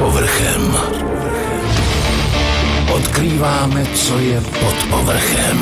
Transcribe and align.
povrchem. 0.00 0.76
Odkrýváme, 2.92 3.86
co 3.94 4.18
je 4.18 4.40
pod 4.40 4.76
povrchem. 4.90 5.58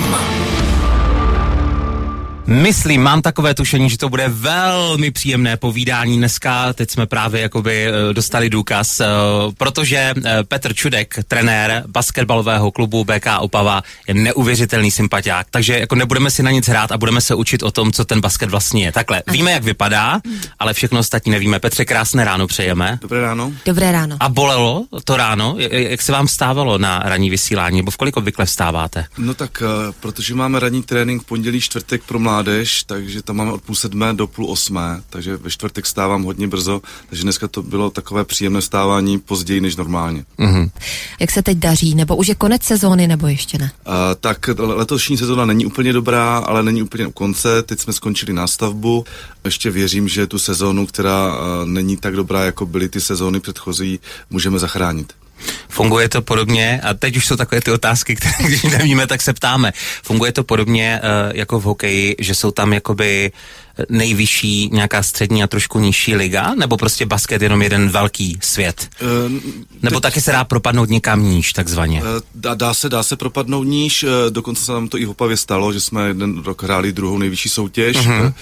Myslím, 2.49 3.03
mám 3.03 3.23
takové 3.23 3.55
tušení, 3.55 3.91
že 3.91 3.99
to 3.99 4.09
bude 4.09 4.29
velmi 4.29 5.11
příjemné 5.11 5.57
povídání 5.57 6.17
dneska. 6.17 6.73
Teď 6.73 6.91
jsme 6.91 7.07
právě 7.07 7.41
jakoby 7.41 7.87
eh, 7.87 8.13
dostali 8.13 8.51
důkaz, 8.51 9.01
eh, 9.01 9.07
protože 9.59 9.96
eh, 10.25 10.45
Petr 10.45 10.75
Čudek, 10.75 11.14
trenér 11.29 11.85
basketbalového 11.87 12.71
klubu 12.71 13.05
BK 13.05 13.27
Opava, 13.41 13.82
je 14.09 14.14
neuvěřitelný 14.14 14.91
sympatiák. 14.91 15.46
Takže 15.50 15.79
jako 15.79 15.95
nebudeme 15.95 16.31
si 16.31 16.43
na 16.43 16.50
nic 16.50 16.69
hrát 16.69 16.93
a 16.93 16.99
budeme 16.99 17.21
se 17.21 17.35
učit 17.35 17.63
o 17.63 17.71
tom, 17.71 17.93
co 17.93 18.05
ten 18.05 18.21
basket 18.21 18.51
vlastně 18.51 18.85
je. 18.85 18.93
Takhle, 18.93 19.23
víme, 19.30 19.51
jak 19.51 19.65
vypadá, 19.65 20.21
ale 20.59 20.75
všechno 20.75 20.99
ostatní 20.99 21.33
nevíme. 21.33 21.59
Petře, 21.59 21.85
krásné 21.85 22.25
ráno 22.25 22.46
přejeme. 22.46 22.99
Dobré 23.03 23.21
ráno. 23.21 23.53
Dobré 23.67 23.93
ráno. 23.93 24.17
A 24.21 24.29
bolelo 24.29 24.85
to 25.05 25.17
ráno? 25.17 25.57
Jak 25.71 26.03
se 26.03 26.13
vám 26.13 26.29
stávalo 26.29 26.79
na 26.79 27.03
ranní 27.05 27.30
vysílání? 27.30 27.77
Nebo 27.77 27.91
v 27.91 27.96
kolik 27.96 28.17
obvykle 28.17 28.44
vstáváte? 28.44 29.05
No 29.19 29.35
tak, 29.35 29.63
protože 30.00 30.35
máme 30.35 30.61
ranní 30.61 30.83
trénink 30.83 31.22
v 31.22 31.27
pondělí, 31.27 31.61
čtvrtek 31.61 32.03
pro 32.03 32.19
mládež, 32.19 32.38
mládež, 32.39 32.83
takže 32.83 33.23
tam 33.23 33.37
máme 33.37 33.53
od 33.53 33.62
půl 33.62 33.75
sedmé 33.75 34.15
do 34.15 34.27
půl 34.27 34.51
osmé, 34.51 35.03
takže 35.11 35.37
ve 35.37 35.51
čtvrtek 35.51 35.87
stávám 35.87 36.23
hodně 36.23 36.48
brzo, 36.48 36.83
takže 37.09 37.23
dneska 37.23 37.48
to 37.48 37.62
bylo 37.62 37.91
takové 37.91 38.25
příjemné 38.25 38.62
stávání 38.62 39.19
později 39.19 39.61
než 39.61 39.77
normálně. 39.77 40.25
Mm-hmm. 40.39 40.70
Jak 41.20 41.31
se 41.31 41.42
teď 41.42 41.59
daří, 41.59 41.95
nebo 41.95 42.17
už 42.17 42.28
je 42.28 42.34
konec 42.34 42.62
sezóny, 42.62 43.06
nebo 43.06 43.27
ještě 43.27 43.59
ne? 43.59 43.70
Uh, 43.87 43.92
tak 44.20 44.51
letošní 44.59 45.19
sezóna 45.19 45.45
není 45.45 45.67
úplně 45.67 45.92
dobrá, 45.92 46.39
ale 46.39 46.62
není 46.62 46.83
úplně 46.83 47.06
u 47.06 47.11
konce, 47.11 47.62
teď 47.62 47.81
jsme 47.81 47.92
skončili 47.92 48.33
nástavbu, 48.33 49.05
ještě 49.45 49.70
věřím, 49.70 50.09
že 50.09 50.27
tu 50.27 50.39
sezónu, 50.39 50.86
která 50.86 51.28
uh, 51.28 51.69
není 51.69 51.97
tak 51.97 52.17
dobrá, 52.17 52.45
jako 52.45 52.67
byly 52.67 52.89
ty 52.89 53.00
sezóny 53.00 53.41
předchozí, 53.41 54.00
můžeme 54.31 54.59
zachránit. 54.59 55.12
Funguje 55.69 56.08
to 56.08 56.22
podobně, 56.22 56.81
a 56.84 56.94
teď 56.94 57.17
už 57.17 57.27
jsou 57.27 57.36
takové 57.36 57.61
ty 57.61 57.70
otázky, 57.70 58.17
které 58.17 58.34
když 58.47 58.62
nevíme, 58.62 59.06
tak 59.06 59.22
se 59.22 59.33
ptáme. 59.33 59.72
Funguje 60.03 60.33
to 60.33 60.45
podobně 60.45 61.00
uh, 61.03 61.36
jako 61.36 61.61
v 61.61 61.62
hokeji, 61.62 62.17
že 62.19 62.34
jsou 62.34 62.50
tam 62.50 62.72
jakoby 62.72 63.33
nejvyšší 63.88 64.70
nějaká 64.72 65.02
střední 65.02 65.42
a 65.42 65.46
trošku 65.46 65.78
nižší 65.78 66.14
liga, 66.14 66.54
nebo 66.54 66.76
prostě 66.76 67.06
basket 67.06 67.42
jenom 67.42 67.62
jeden 67.62 67.88
velký 67.88 68.38
svět? 68.42 68.88
Uh, 69.02 69.32
nebo 69.82 70.00
teď, 70.00 70.02
taky 70.02 70.20
se 70.20 70.32
dá 70.32 70.44
propadnout 70.44 70.88
někam 70.88 71.22
níž, 71.22 71.52
takzvaně? 71.52 72.02
Uh, 72.02 72.06
dá, 72.34 72.54
dá, 72.54 72.74
se, 72.74 72.88
dá 72.88 73.02
se 73.02 73.16
propadnout 73.16 73.64
níž, 73.64 74.02
uh, 74.02 74.10
dokonce 74.30 74.64
se 74.64 74.72
nám 74.72 74.88
to 74.88 74.98
i 74.98 75.04
v 75.04 75.10
Opavě 75.10 75.36
stalo, 75.36 75.72
že 75.72 75.80
jsme 75.80 76.08
jeden 76.08 76.42
rok 76.42 76.62
hráli 76.62 76.92
druhou 76.92 77.18
nejvyšší 77.18 77.48
soutěž. 77.48 77.96
Uh-huh. 77.96 78.24
Uh, 78.24 78.32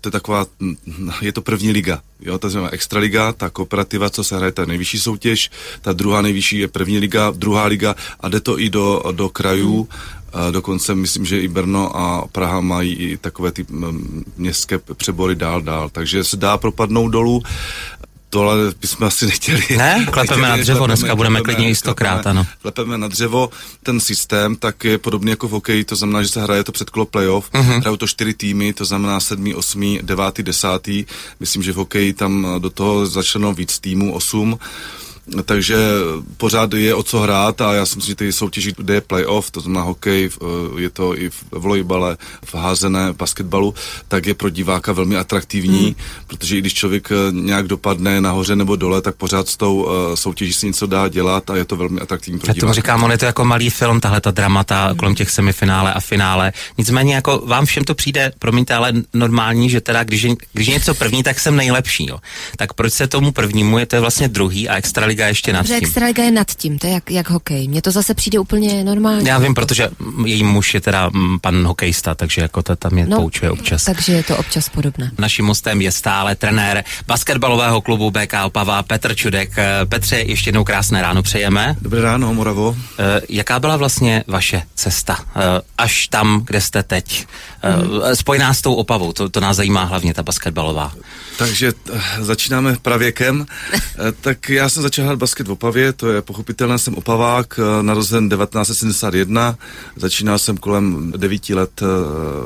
to 0.00 0.08
je 0.08 0.12
taková, 0.12 0.46
je 1.20 1.32
to 1.32 1.42
první 1.42 1.72
liga. 1.72 2.00
Jo, 2.20 2.38
to 2.38 2.50
znamená 2.50 2.72
extraliga, 2.72 3.32
ta 3.32 3.50
kooperativa, 3.50 4.10
co 4.10 4.24
se 4.24 4.36
hraje, 4.36 4.52
ta 4.52 4.64
nejvyšší 4.64 4.98
soutěž, 4.98 5.50
ta 5.80 5.92
druhá 5.92 6.22
nejvyšší 6.22 6.58
je 6.58 6.68
první 6.68 6.98
liga, 6.98 7.32
druhá 7.36 7.64
liga 7.64 7.94
a 8.20 8.28
jde 8.28 8.40
to 8.40 8.60
i 8.60 8.70
do, 8.70 9.02
do 9.12 9.28
krajů. 9.28 9.88
A 9.88 10.17
dokonce 10.50 10.94
myslím, 10.94 11.24
že 11.24 11.40
i 11.40 11.48
Brno 11.48 11.96
a 11.96 12.26
Praha 12.32 12.60
mají 12.60 12.94
i 12.94 13.16
takové 13.16 13.52
ty 13.52 13.66
městské 14.36 14.78
přebory 14.78 15.34
dál, 15.34 15.62
dál. 15.62 15.88
Takže 15.88 16.24
se 16.24 16.36
dá 16.36 16.56
propadnout 16.56 17.08
dolů. 17.08 17.42
Tohle 18.30 18.56
bychom 18.80 19.06
asi 19.06 19.26
nechtěli. 19.26 19.62
Ne, 19.76 20.06
klepeme 20.10 20.48
na 20.48 20.56
dřevo, 20.56 20.78
klepeme, 20.78 20.96
dneska 20.96 21.16
budeme 21.16 21.40
klepeme, 21.40 21.54
klidně 21.54 21.70
i 21.70 21.74
stokrát, 21.74 22.26
ano. 22.26 22.46
Klepeme 22.62 22.98
na 22.98 23.08
dřevo, 23.08 23.50
ten 23.82 24.00
systém 24.00 24.56
tak 24.56 24.84
je 24.84 24.98
podobný 24.98 25.30
jako 25.30 25.48
v 25.48 25.50
hokeji, 25.50 25.84
to 25.84 25.96
znamená, 25.96 26.22
že 26.22 26.28
se 26.28 26.42
hraje 26.42 26.64
to 26.64 26.72
předkolo 26.72 27.06
playoff, 27.06 27.50
uh-huh. 27.52 27.80
hrajou 27.80 27.96
to 27.96 28.06
čtyři 28.06 28.34
týmy, 28.34 28.72
to 28.72 28.84
znamená 28.84 29.20
sedmý, 29.20 29.54
osmý, 29.54 30.00
devátý, 30.02 30.42
desátý. 30.42 31.04
Myslím, 31.40 31.62
že 31.62 31.72
v 31.72 31.76
hokeji 31.76 32.12
tam 32.12 32.46
do 32.58 32.70
toho 32.70 33.06
začleno 33.06 33.52
víc 33.52 33.78
týmů, 33.78 34.14
osm 34.14 34.58
takže 35.44 35.76
pořád 36.36 36.74
je 36.74 36.94
o 36.94 37.02
co 37.02 37.20
hrát 37.20 37.60
a 37.60 37.72
já 37.72 37.86
si 37.86 37.96
myslím, 37.96 38.12
že 38.12 38.16
ty 38.16 38.32
soutěži, 38.32 38.74
kde 38.76 38.94
je 38.94 39.00
playoff, 39.00 39.50
to 39.50 39.60
znamená 39.60 39.82
hokej, 39.82 40.30
eh, 40.42 40.80
je 40.80 40.90
to 40.90 41.18
i 41.18 41.30
v 41.30 41.44
volejbale, 41.52 42.16
v 42.44 42.54
házené, 42.54 43.12
basketbalu, 43.12 43.74
tak 44.08 44.26
je 44.26 44.34
pro 44.34 44.50
diváka 44.50 44.92
velmi 44.92 45.16
atraktivní, 45.16 45.84
hmm. 45.84 45.94
protože 46.26 46.56
i 46.56 46.60
když 46.60 46.74
člověk 46.74 47.08
eh, 47.12 47.32
nějak 47.32 47.66
dopadne 47.66 48.20
nahoře 48.20 48.56
nebo 48.56 48.76
dole, 48.76 49.02
tak 49.02 49.16
pořád 49.16 49.48
s 49.48 49.56
tou 49.56 49.82
uh, 49.82 49.90
soutěží 50.14 50.52
si 50.52 50.66
něco 50.66 50.86
dá 50.86 51.08
dělat 51.08 51.50
a 51.50 51.56
je 51.56 51.64
to 51.64 51.76
velmi 51.76 52.00
atraktivní 52.00 52.40
pro 52.40 52.50
já 52.50 52.54
tomu 52.60 52.72
říkám, 52.72 53.04
on 53.04 53.10
je 53.10 53.18
to 53.18 53.24
jako 53.24 53.44
malý 53.44 53.70
film, 53.70 54.00
tahle 54.00 54.20
ta 54.20 54.30
dramata 54.30 54.94
kolem 54.98 55.14
těch 55.14 55.30
semifinále 55.30 55.92
a 55.94 56.00
finále. 56.00 56.52
Nicméně 56.78 57.14
jako 57.14 57.38
vám 57.46 57.66
všem 57.66 57.84
to 57.84 57.94
přijde, 57.94 58.32
promiňte, 58.38 58.74
ale 58.74 58.92
normální, 59.14 59.70
že 59.70 59.80
teda 59.80 60.04
když 60.04 60.22
je, 60.22 60.30
když 60.52 60.66
je 60.66 60.74
něco 60.74 60.94
první, 60.94 61.22
tak 61.22 61.40
jsem 61.40 61.56
nejlepší. 61.56 62.06
Jo. 62.06 62.18
Tak 62.56 62.72
proč 62.72 62.92
se 62.92 63.06
tomu 63.06 63.32
prvnímu 63.32 63.78
je 63.78 63.86
to 63.86 63.96
je 63.96 64.00
vlastně 64.00 64.28
druhý 64.28 64.68
a 64.68 64.76
extra 64.76 65.06
Extraliga 65.18 65.28
ještě 65.28 65.52
nad 65.52 65.66
tím. 65.66 65.74
Extraliga 65.74 66.24
je 66.24 66.30
nad 66.30 66.50
tím, 66.54 66.78
to 66.78 66.86
je 66.86 66.92
jak, 66.92 67.10
jak 67.10 67.30
hokej. 67.30 67.68
Mně 67.68 67.82
to 67.82 67.90
zase 67.90 68.14
přijde 68.14 68.38
úplně 68.38 68.84
normálně. 68.84 69.30
Já 69.30 69.38
vím, 69.38 69.54
protože 69.54 69.88
její 70.24 70.44
muž 70.44 70.74
je 70.74 70.80
teda 70.80 71.08
mm, 71.08 71.38
pan 71.40 71.66
hokejista, 71.66 72.14
takže 72.14 72.42
jako 72.42 72.62
to 72.62 72.76
tam 72.76 72.98
je 72.98 73.06
no, 73.06 73.16
poučuje 73.16 73.50
občas. 73.50 73.84
Takže 73.84 74.12
je 74.12 74.22
to 74.22 74.36
občas 74.36 74.68
podobné. 74.68 75.10
Naším 75.18 75.44
mostem 75.44 75.80
je 75.82 75.92
stále 75.92 76.36
trenér 76.36 76.84
basketbalového 77.06 77.80
klubu 77.80 78.10
BK 78.10 78.34
Opava 78.44 78.82
Petr 78.82 79.14
Čudek. 79.14 79.50
Eh, 79.58 79.86
Petře, 79.86 80.16
ještě 80.16 80.48
jednou 80.48 80.64
krásné 80.64 81.02
ráno 81.02 81.22
přejeme. 81.22 81.76
Dobré 81.80 82.02
ráno, 82.02 82.34
Moravo. 82.34 82.76
E, 82.98 83.20
jaká 83.28 83.60
byla 83.60 83.76
vlastně 83.76 84.24
vaše 84.26 84.62
cesta 84.74 85.18
e, 85.36 85.40
až 85.78 86.08
tam, 86.08 86.42
kde 86.46 86.60
jste 86.60 86.82
teď? 86.82 87.26
E, 87.62 88.16
spojená 88.16 88.54
s 88.54 88.62
tou 88.62 88.74
Opavou, 88.74 89.12
to, 89.12 89.28
to 89.28 89.40
nás 89.40 89.56
zajímá 89.56 89.84
hlavně 89.84 90.14
ta 90.14 90.22
basketbalová. 90.22 90.92
Takže 91.38 91.72
začínáme 92.20 92.76
pravěkem. 92.82 93.46
tak 94.20 94.48
já 94.48 94.68
jsem 94.68 94.82
začal 94.82 95.07
hrát 95.08 95.18
basket 95.18 95.48
v 95.48 95.52
Opavě, 95.52 95.92
to 95.92 96.08
je 96.08 96.22
pochopitelné, 96.22 96.78
jsem 96.78 96.94
Opavák, 96.94 97.60
eh, 97.60 97.82
narozen 97.82 98.28
1971, 98.28 99.56
začínal 99.96 100.38
jsem 100.38 100.56
kolem 100.56 101.12
9 101.16 101.54
let 101.54 101.82
eh, 101.82 101.86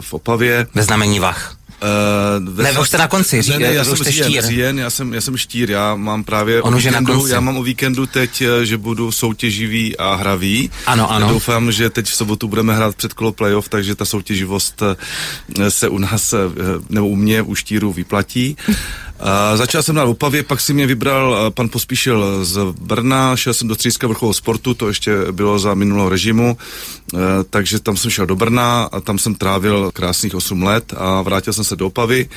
v 0.00 0.14
Opavě. 0.14 0.66
Ve 0.74 0.82
znamení 0.82 1.20
Vach. 1.20 1.56
Uh, 1.82 2.62
ne, 2.62 2.80
už 2.80 2.88
jste 2.88 2.98
na 2.98 3.08
konci, 3.08 3.42
ří, 3.42 3.50
ne, 3.50 3.58
ne, 3.58 3.74
já 3.74 3.84
jsem 3.84 3.96
říjen, 3.96 4.24
štír. 4.24 4.42
Říjen, 4.42 4.78
já, 4.78 4.90
jsem, 4.90 5.14
já 5.14 5.20
jsem 5.20 5.36
štír, 5.36 5.70
já 5.70 5.94
mám 5.94 6.24
právě 6.24 6.62
On 6.62 6.74
o 6.74 6.76
víkendu, 6.76 7.26
já 7.26 7.40
mám 7.40 7.56
o 7.56 7.62
víkendu 7.62 8.06
teď, 8.06 8.42
že 8.62 8.78
budu 8.78 9.12
soutěživý 9.12 9.96
a 9.96 10.14
hravý. 10.14 10.70
Ano, 10.86 11.10
ano. 11.10 11.28
Doufám, 11.28 11.72
že 11.72 11.90
teď 11.90 12.06
v 12.06 12.14
sobotu 12.14 12.48
budeme 12.48 12.76
hrát 12.76 12.94
před 12.96 13.12
kolo 13.12 13.32
playoff, 13.32 13.68
takže 13.68 13.94
ta 13.94 14.04
soutěživost 14.04 14.82
se 15.68 15.88
u 15.88 15.98
nás, 15.98 16.34
nebo 16.88 17.08
u 17.08 17.16
mě, 17.16 17.42
u 17.42 17.54
štíru 17.54 17.92
vyplatí. 17.92 18.56
A 19.22 19.56
začal 19.56 19.82
jsem 19.82 19.94
na 19.94 20.04
Opavě, 20.04 20.42
pak 20.42 20.60
si 20.60 20.74
mě 20.74 20.86
vybral 20.86 21.50
pan 21.50 21.68
Pospíšil 21.68 22.44
z 22.44 22.58
Brna, 22.80 23.36
šel 23.36 23.54
jsem 23.54 23.68
do 23.68 23.76
Tříska 23.76 24.06
vrcholového 24.06 24.34
sportu, 24.34 24.74
to 24.74 24.88
ještě 24.88 25.16
bylo 25.32 25.58
za 25.58 25.74
minulého 25.74 26.08
režimu, 26.08 26.56
e, 27.14 27.18
takže 27.50 27.80
tam 27.80 27.96
jsem 27.96 28.10
šel 28.10 28.26
do 28.26 28.36
Brna 28.36 28.82
a 28.92 29.00
tam 29.00 29.18
jsem 29.18 29.34
trávil 29.34 29.90
krásných 29.94 30.34
8 30.34 30.62
let 30.62 30.94
a 30.96 31.22
vrátil 31.22 31.52
jsem 31.52 31.64
se 31.64 31.76
do 31.76 31.86
Opavy, 31.86 32.28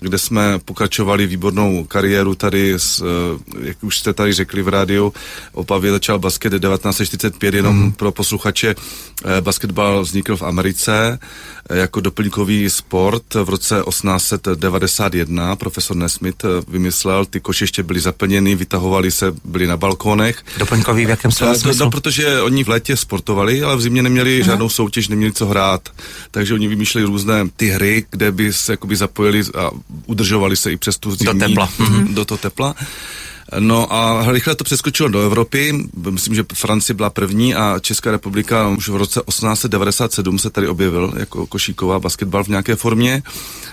kde 0.00 0.18
jsme 0.18 0.58
pokračovali 0.64 1.26
výbornou 1.26 1.84
kariéru 1.84 2.34
tady, 2.34 2.74
s, 2.74 3.00
e, 3.00 3.66
jak 3.68 3.84
už 3.84 3.98
jste 3.98 4.12
tady 4.12 4.32
řekli 4.32 4.62
v 4.62 4.68
rádiu, 4.68 5.12
Opavě 5.52 5.90
začal 5.90 6.18
basket 6.18 6.52
1945, 6.52 7.54
jenom 7.54 7.76
mm. 7.76 7.92
pro 7.92 8.12
posluchače, 8.12 8.74
e, 9.24 9.40
basketbal 9.40 10.02
vznikl 10.02 10.36
v 10.36 10.42
Americe, 10.42 11.18
jako 11.74 12.00
doplňkový 12.00 12.70
sport 12.70 13.34
v 13.34 13.48
roce 13.48 13.82
1891 13.88 15.56
profesor 15.56 15.96
Nesmith 15.96 16.44
eh, 16.44 16.48
vymyslel, 16.68 17.24
ty 17.24 17.40
koše 17.40 17.64
ještě 17.64 17.82
byly 17.82 18.00
zaplněny, 18.00 18.54
vytahovali 18.54 19.10
se, 19.10 19.34
byli 19.44 19.66
na 19.66 19.76
balkónech. 19.76 20.42
Doplňkový 20.58 21.06
v 21.06 21.08
jakém 21.08 21.32
slova 21.32 21.54
smyslu? 21.54 21.84
No, 21.84 21.90
protože 21.90 22.42
oni 22.42 22.64
v 22.64 22.68
létě 22.68 22.96
sportovali, 22.96 23.62
ale 23.62 23.76
v 23.76 23.80
zimě 23.80 24.02
neměli 24.02 24.40
Aha. 24.40 24.46
žádnou 24.46 24.68
soutěž, 24.68 25.08
neměli 25.08 25.32
co 25.32 25.46
hrát. 25.46 25.88
Takže 26.30 26.54
oni 26.54 26.68
vymýšleli 26.68 27.06
různé 27.06 27.48
ty 27.56 27.66
hry, 27.66 28.04
kde 28.10 28.32
by 28.32 28.52
se 28.52 28.72
jakoby 28.72 28.96
zapojili 28.96 29.42
a 29.58 29.70
udržovali 30.06 30.56
se 30.56 30.72
i 30.72 30.76
přes 30.76 30.98
tu 30.98 31.14
zimní, 31.14 31.40
do 31.40 31.46
tepla. 31.48 31.68
Mhm. 31.78 32.14
Do 32.14 32.24
toho 32.24 32.38
tepla. 32.38 32.74
No 33.58 33.92
a 33.92 34.32
rychle 34.32 34.54
to 34.54 34.64
přeskočilo 34.64 35.08
do 35.08 35.20
Evropy. 35.20 35.88
Myslím, 36.10 36.34
že 36.34 36.44
Francie 36.54 36.94
byla 36.94 37.10
první 37.10 37.54
a 37.54 37.78
Česká 37.80 38.10
republika 38.10 38.68
už 38.68 38.88
v 38.88 38.96
roce 38.96 39.20
1897 39.28 40.38
se 40.38 40.50
tady 40.50 40.68
objevil 40.68 41.12
jako 41.16 41.46
košíková 41.46 41.98
basketbal 41.98 42.44
v 42.44 42.48
nějaké 42.48 42.76
formě. 42.76 43.22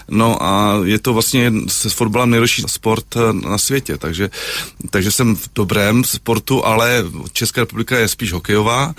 No 0.10 0.44
a 0.44 0.80
je 0.84 1.00
to 1.00 1.13
vlastně 1.13 1.54
se 1.68 1.90
fotbalem 1.90 2.30
nejlepší 2.30 2.63
sport 2.68 3.06
eh, 3.16 3.34
na 3.50 3.57
světě, 3.57 3.98
takže, 3.98 4.30
takže 4.90 5.12
jsem 5.12 5.36
v 5.36 5.50
dobrém 5.56 6.04
sportu, 6.04 6.66
ale 6.66 7.04
Česká 7.34 7.62
republika 7.62 7.98
je 7.98 8.07
spíš 8.07 8.34
hokejová, 8.34 8.94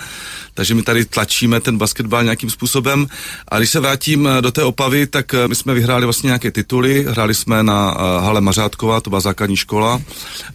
takže 0.56 0.74
my 0.74 0.82
tady 0.82 1.04
tlačíme 1.04 1.60
ten 1.60 1.78
basketbal 1.78 2.24
nějakým 2.24 2.50
způsobem. 2.50 3.06
A 3.48 3.58
když 3.58 3.70
se 3.70 3.80
vrátím 3.80 4.28
do 4.40 4.52
té 4.52 4.64
Opavy, 4.64 5.06
tak 5.06 5.34
my 5.46 5.54
jsme 5.54 5.74
vyhráli 5.74 6.04
vlastně 6.06 6.26
nějaké 6.26 6.50
tituly, 6.50 7.06
hráli 7.08 7.34
jsme 7.34 7.62
na 7.62 7.90
hale 8.20 8.40
Mařátková, 8.40 9.00
to 9.00 9.10
byla 9.10 9.20
základní 9.20 9.56
škola, 9.56 10.02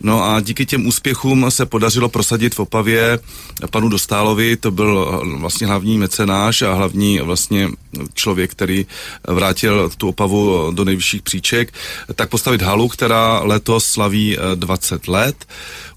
no 0.02 0.24
a 0.24 0.40
díky 0.40 0.66
těm 0.66 0.88
úspěchům 0.88 1.46
se 1.50 1.66
podařilo 1.66 2.10
prosadit 2.10 2.56
v 2.56 2.60
Opavě 2.60 3.20
panu 3.70 3.90
Dostálovi, 3.90 4.58
to 4.58 4.72
byl 4.72 5.22
vlastně 5.40 5.68
hlavní 5.68 5.98
mecenáš 5.98 6.62
a 6.62 6.74
hlavní 6.74 7.20
vlastně 7.20 7.70
člověk, 8.14 8.52
který 8.52 8.86
vrátil 9.28 9.90
tu 9.98 10.08
Opavu 10.08 10.72
do 10.72 10.86
nejvyšších 10.86 11.22
příček, 11.22 11.74
tak 12.16 12.30
postavit 12.30 12.62
halu, 12.62 12.88
která 12.88 13.40
letos 13.44 13.86
slaví 13.86 14.38
20 14.56 15.08
let 15.08 15.46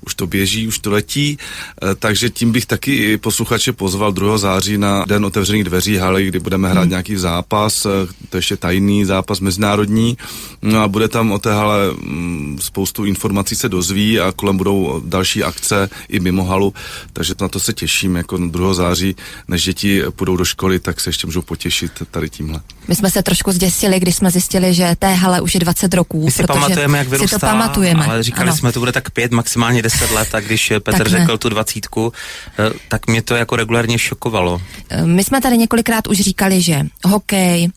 už 0.07 0.15
to 0.15 0.27
běží, 0.27 0.69
už 0.69 0.79
to 0.79 0.91
letí, 0.91 1.39
eh, 1.83 1.95
takže 1.95 2.31
tím 2.31 2.53
bych 2.53 2.67
taky 2.67 2.95
i 2.95 3.17
posluchače 3.17 3.73
pozval 3.73 4.13
2. 4.13 4.39
září 4.39 4.79
na 4.79 5.05
den 5.09 5.25
otevřených 5.25 5.65
dveří 5.65 5.97
haly, 5.97 6.27
kdy 6.27 6.41
budeme 6.41 6.69
hrát 6.69 6.81
hmm. 6.81 6.91
nějaký 6.91 7.17
zápas, 7.17 7.87
eh, 7.87 7.91
to 8.29 8.37
ještě 8.37 8.57
tajný 8.57 9.05
zápas 9.05 9.41
mezinárodní, 9.41 10.17
no 10.63 10.81
a 10.81 10.89
bude 10.89 11.09
tam 11.09 11.33
o 11.33 11.39
té 11.39 11.53
hale 11.53 11.79
mm, 11.91 12.59
spoustu 12.61 13.05
informací 13.05 13.57
se 13.57 13.69
dozví 13.69 14.21
a 14.21 14.33
kolem 14.33 14.57
budou 14.57 15.03
další 15.05 15.45
akce 15.45 15.91
i 16.09 16.21
mimo 16.21 16.45
halu, 16.45 16.75
takže 17.13 17.35
na 17.41 17.49
to 17.49 17.61
se 17.61 17.73
těším, 17.73 18.17
jako 18.17 18.37
2. 18.37 18.75
září, 18.75 19.17
než 19.49 19.65
děti 19.65 20.03
půjdou 20.11 20.37
do 20.37 20.45
školy, 20.45 20.81
tak 20.81 21.01
se 21.01 21.09
ještě 21.09 21.27
můžou 21.27 21.43
potěšit 21.43 21.93
tady 22.11 22.31
tímhle. 22.31 22.61
My 22.89 22.95
jsme 22.95 23.11
se 23.11 23.23
trošku 23.23 23.53
zděsili, 23.53 24.01
když 24.01 24.17
jsme 24.17 24.31
zjistili, 24.31 24.75
že 24.75 24.97
té 24.99 25.15
hale 25.15 25.41
už 25.41 25.55
je 25.55 25.61
20 25.61 25.95
roků. 25.95 26.25
My 26.25 26.31
si 26.31 26.43
pamatujeme, 26.43 26.99
jak 26.99 27.09
vyrůstá, 27.09 27.37
si 27.37 27.41
to 27.41 27.47
pamatujeme. 27.47 28.05
ale 28.05 28.23
říkali 28.23 28.49
ano. 28.49 28.57
jsme, 28.57 28.73
to 28.73 28.81
bude 28.81 28.93
tak 28.93 29.11
pět, 29.11 29.33
maximálně 29.33 29.83
10 29.83 29.94
10 30.01 30.11
let 30.11 30.35
a 30.35 30.41
když 30.41 30.73
Petr 30.83 31.09
řekl 31.09 31.39
tu 31.39 31.49
dvacítku, 31.49 32.13
eh, 32.59 32.73
tak 32.89 33.07
mě 33.07 33.23
to 33.23 33.35
jako 33.35 33.57
regulárně 33.57 33.99
šokovalo. 33.99 34.63
Eh, 34.89 35.07
my 35.07 35.25
jsme 35.25 35.41
tady 35.41 35.59
několikrát 35.59 36.07
už 36.07 36.21
říkali, 36.21 36.63
že 36.63 36.87
hokej, 37.05 37.69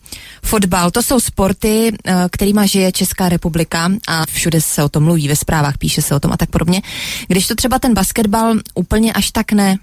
fotbal, 0.43 0.91
to 0.91 1.03
jsou 1.03 1.19
sporty, 1.19 1.91
eh, 2.05 2.13
kterýma 2.31 2.65
žije 2.65 2.91
Česká 2.91 3.29
republika 3.29 3.89
a 4.07 4.25
všude 4.25 4.61
se 4.61 4.83
o 4.83 4.89
tom 4.89 5.03
mluví 5.03 5.27
ve 5.27 5.35
zprávách, 5.35 5.77
píše 5.77 6.01
se 6.01 6.15
o 6.15 6.19
tom 6.19 6.31
a 6.31 6.37
tak 6.37 6.49
podobně. 6.49 6.81
Když 7.27 7.47
to 7.47 7.55
třeba 7.55 7.79
ten 7.79 7.93
basketbal 7.93 8.55
úplně 8.75 9.13
až 9.13 9.31
tak 9.31 9.51
ne, 9.51 9.77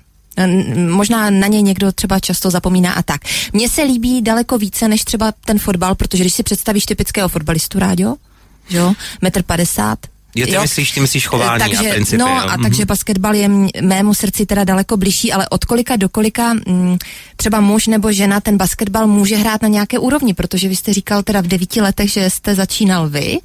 možná 0.88 1.31
na 1.31 1.46
něj 1.46 1.62
někdo 1.62 1.92
třeba 1.92 2.20
často 2.20 2.50
zapomíná 2.50 2.92
a 2.92 3.02
tak. 3.02 3.20
Mně 3.52 3.69
se 3.69 3.82
líbí 3.82 4.22
daleko 4.22 4.58
více 4.58 4.88
než 4.88 5.04
třeba 5.04 5.32
ten 5.44 5.58
fotbal, 5.58 5.94
protože 5.94 6.22
když 6.22 6.34
si 6.34 6.42
představíš 6.42 6.86
typického 6.86 7.28
fotbalistu, 7.28 7.78
Rádio, 7.78 8.16
jo, 8.70 8.94
metr 9.22 9.42
padesát, 9.42 9.98
Jo, 10.34 10.46
ty 10.46 10.52
jo? 10.52 10.62
myslíš, 10.62 10.90
ty 10.90 11.00
myslíš 11.00 11.26
chování 11.26 11.58
takže, 11.58 11.90
a 11.90 11.92
principy. 11.92 12.19
No 12.19 12.28
jo? 12.28 12.34
a 12.48 12.56
takže 12.62 12.82
mhm. 12.82 12.86
basketbal 12.86 13.34
je 13.34 13.48
mému 13.82 14.14
srdci 14.14 14.46
teda 14.46 14.64
daleko 14.64 14.96
blížší, 14.96 15.32
ale 15.32 15.48
od 15.48 15.64
kolika 15.64 15.96
do 15.96 16.08
kolika 16.08 16.50
m, 16.50 16.60
mm, 16.66 16.98
třeba 17.36 17.60
muž 17.60 17.86
nebo 17.86 18.12
žena 18.12 18.40
ten 18.40 18.56
basketbal 18.56 19.06
může 19.06 19.36
hrát 19.36 19.62
na 19.62 19.69
nějaké 19.69 19.98
úrovni, 19.98 20.34
protože 20.34 20.69
vy 20.69 20.76
jste 20.76 20.92
říkal 20.92 21.22
teda 21.22 21.40
v 21.40 21.46
devíti 21.46 21.81
letech, 21.81 22.10
že 22.10 22.31
jste 22.31 22.54
začínal 22.54 23.08
vy. 23.08 23.38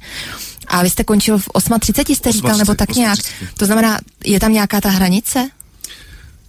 A 0.66 0.82
vy 0.82 0.90
jste 0.90 1.04
končil 1.04 1.38
v 1.38 1.48
38, 1.80 2.14
jste 2.14 2.32
říkal, 2.32 2.50
38, 2.50 2.58
nebo 2.58 2.74
tak 2.74 2.88
38. 2.88 3.00
nějak. 3.00 3.18
To 3.56 3.66
znamená, 3.66 3.98
je 4.24 4.40
tam 4.40 4.52
nějaká 4.52 4.80
ta 4.80 4.88
hranice? 4.88 5.50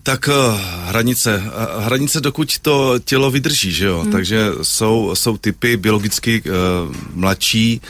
Tak 0.03 0.27
uh, 0.27 0.59
hranice. 0.89 1.43
Uh, 1.45 1.83
hranice, 1.83 2.21
dokud 2.21 2.59
to 2.59 2.99
tělo 2.99 3.31
vydrží, 3.31 3.71
že 3.71 3.85
jo? 3.85 3.99
Hmm. 3.99 4.11
Takže 4.11 4.47
jsou, 4.61 5.11
jsou 5.15 5.37
typy 5.37 5.77
biologicky 5.77 6.41
uh, 6.41 6.95
mladší, 7.13 7.81
Eh, 7.81 7.87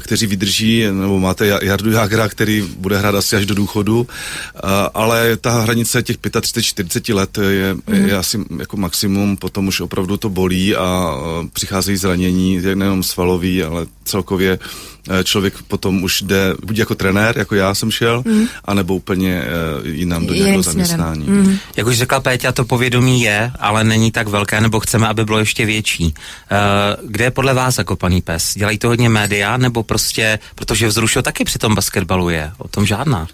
kteří 0.00 0.26
vydrží, 0.26 0.84
nebo 1.00 1.20
máte 1.20 1.46
Jardu 1.62 1.92
Jagra, 1.92 2.28
který 2.28 2.62
bude 2.76 2.98
hrát 2.98 3.14
asi 3.14 3.36
až 3.36 3.46
do 3.46 3.54
důchodu, 3.54 4.06
eh, 4.56 4.60
ale 4.94 5.36
ta 5.36 5.60
hranice 5.60 6.02
těch 6.02 6.18
35-40 6.18 7.14
let 7.14 7.38
je, 7.38 7.74
mm. 7.74 7.94
je 7.94 8.16
asi 8.16 8.38
jako 8.58 8.76
maximum, 8.76 9.36
potom 9.36 9.68
už 9.68 9.80
opravdu 9.80 10.16
to 10.16 10.28
bolí 10.28 10.76
a 10.76 11.14
eh, 11.16 11.48
přicházejí 11.52 11.96
zranění, 11.96 12.60
nejenom 12.74 13.02
svalový, 13.02 13.62
ale 13.62 13.86
celkově 14.04 14.58
člověk 15.24 15.62
potom 15.62 16.02
už 16.02 16.22
jde 16.22 16.54
buď 16.64 16.78
jako 16.78 16.94
trenér, 16.94 17.38
jako 17.38 17.54
já 17.54 17.74
jsem 17.74 17.90
šel, 17.90 18.22
mm. 18.26 18.46
anebo 18.64 18.94
úplně 18.94 19.42
jinam 19.84 20.26
do 20.26 20.34
nějakého 20.34 20.62
zaměstnání. 20.62 21.26
Mm. 21.26 21.58
Jak 21.76 21.86
už 21.86 21.96
řekla 21.96 22.20
Péťa, 22.20 22.52
to 22.52 22.64
povědomí 22.64 23.22
je, 23.22 23.52
ale 23.58 23.84
není 23.84 24.10
tak 24.10 24.28
velké, 24.28 24.60
nebo 24.60 24.80
chceme, 24.80 25.08
aby 25.08 25.24
bylo 25.24 25.38
ještě 25.38 25.66
větší. 25.66 26.14
Kde 27.06 27.24
je 27.24 27.30
podle 27.30 27.54
vás 27.54 27.74
zakopaný 27.74 28.20
pes? 28.20 28.54
Dělají 28.54 28.78
to 28.78 28.88
hodně 28.88 29.08
média, 29.08 29.56
nebo 29.56 29.71
nebo 29.72 29.82
prostě, 29.82 30.38
protože 30.54 30.88
vzrušo 30.88 31.22
taky 31.22 31.44
při 31.44 31.58
tom 31.58 31.74
basketbalu 31.74 32.28
je, 32.28 32.52
o 32.58 32.68
tom 32.68 32.86
žádná. 32.86 33.26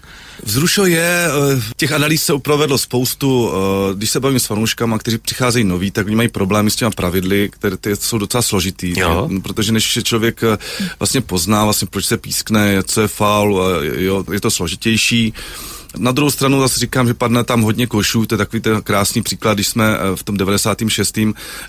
Vzrušo 0.43 0.87
je, 0.87 1.27
eh, 1.27 1.63
těch 1.77 1.93
analýz 1.93 2.23
se 2.23 2.39
provedlo 2.39 2.79
spoustu, 2.79 3.51
eh, 3.51 3.95
když 3.95 4.11
se 4.11 4.21
bavím 4.21 4.39
s 4.39 4.47
fanouškama, 4.47 4.99
kteří 4.99 5.19
přicházejí 5.19 5.65
noví, 5.65 5.91
tak 5.91 6.07
oni 6.07 6.17
mají 6.17 6.29
problémy 6.29 6.71
s 6.71 6.77
těma 6.77 6.91
pravidly, 6.91 7.51
které 7.51 7.77
ty 7.77 7.97
jsou 7.97 8.19
docela 8.19 8.43
složitý, 8.43 8.95
jo. 9.01 9.29
protože 9.43 9.73
než 9.73 9.99
člověk 10.03 10.43
eh, 10.43 10.59
vlastně 10.99 11.21
pozná, 11.21 11.65
vlastně 11.65 11.89
proč 11.91 12.05
se 12.07 12.17
pískne, 12.17 12.83
co 12.83 13.01
je 13.01 13.09
faul, 13.09 13.63
jo, 13.83 14.25
je 14.33 14.41
to 14.41 14.51
složitější. 14.51 15.35
Na 15.97 16.13
druhou 16.13 16.31
stranu 16.31 16.61
zase 16.61 16.81
říkám, 16.81 17.07
že 17.07 17.15
padne 17.15 17.45
tam 17.45 17.63
hodně 17.63 17.87
košů, 17.87 18.27
to 18.27 18.35
je 18.35 18.39
takový 18.39 18.61
ten 18.61 18.83
krásný 18.83 19.23
příklad, 19.23 19.55
když 19.55 19.69
jsme 19.69 19.99
v 20.15 20.23
tom 20.23 20.37
96. 20.37 21.19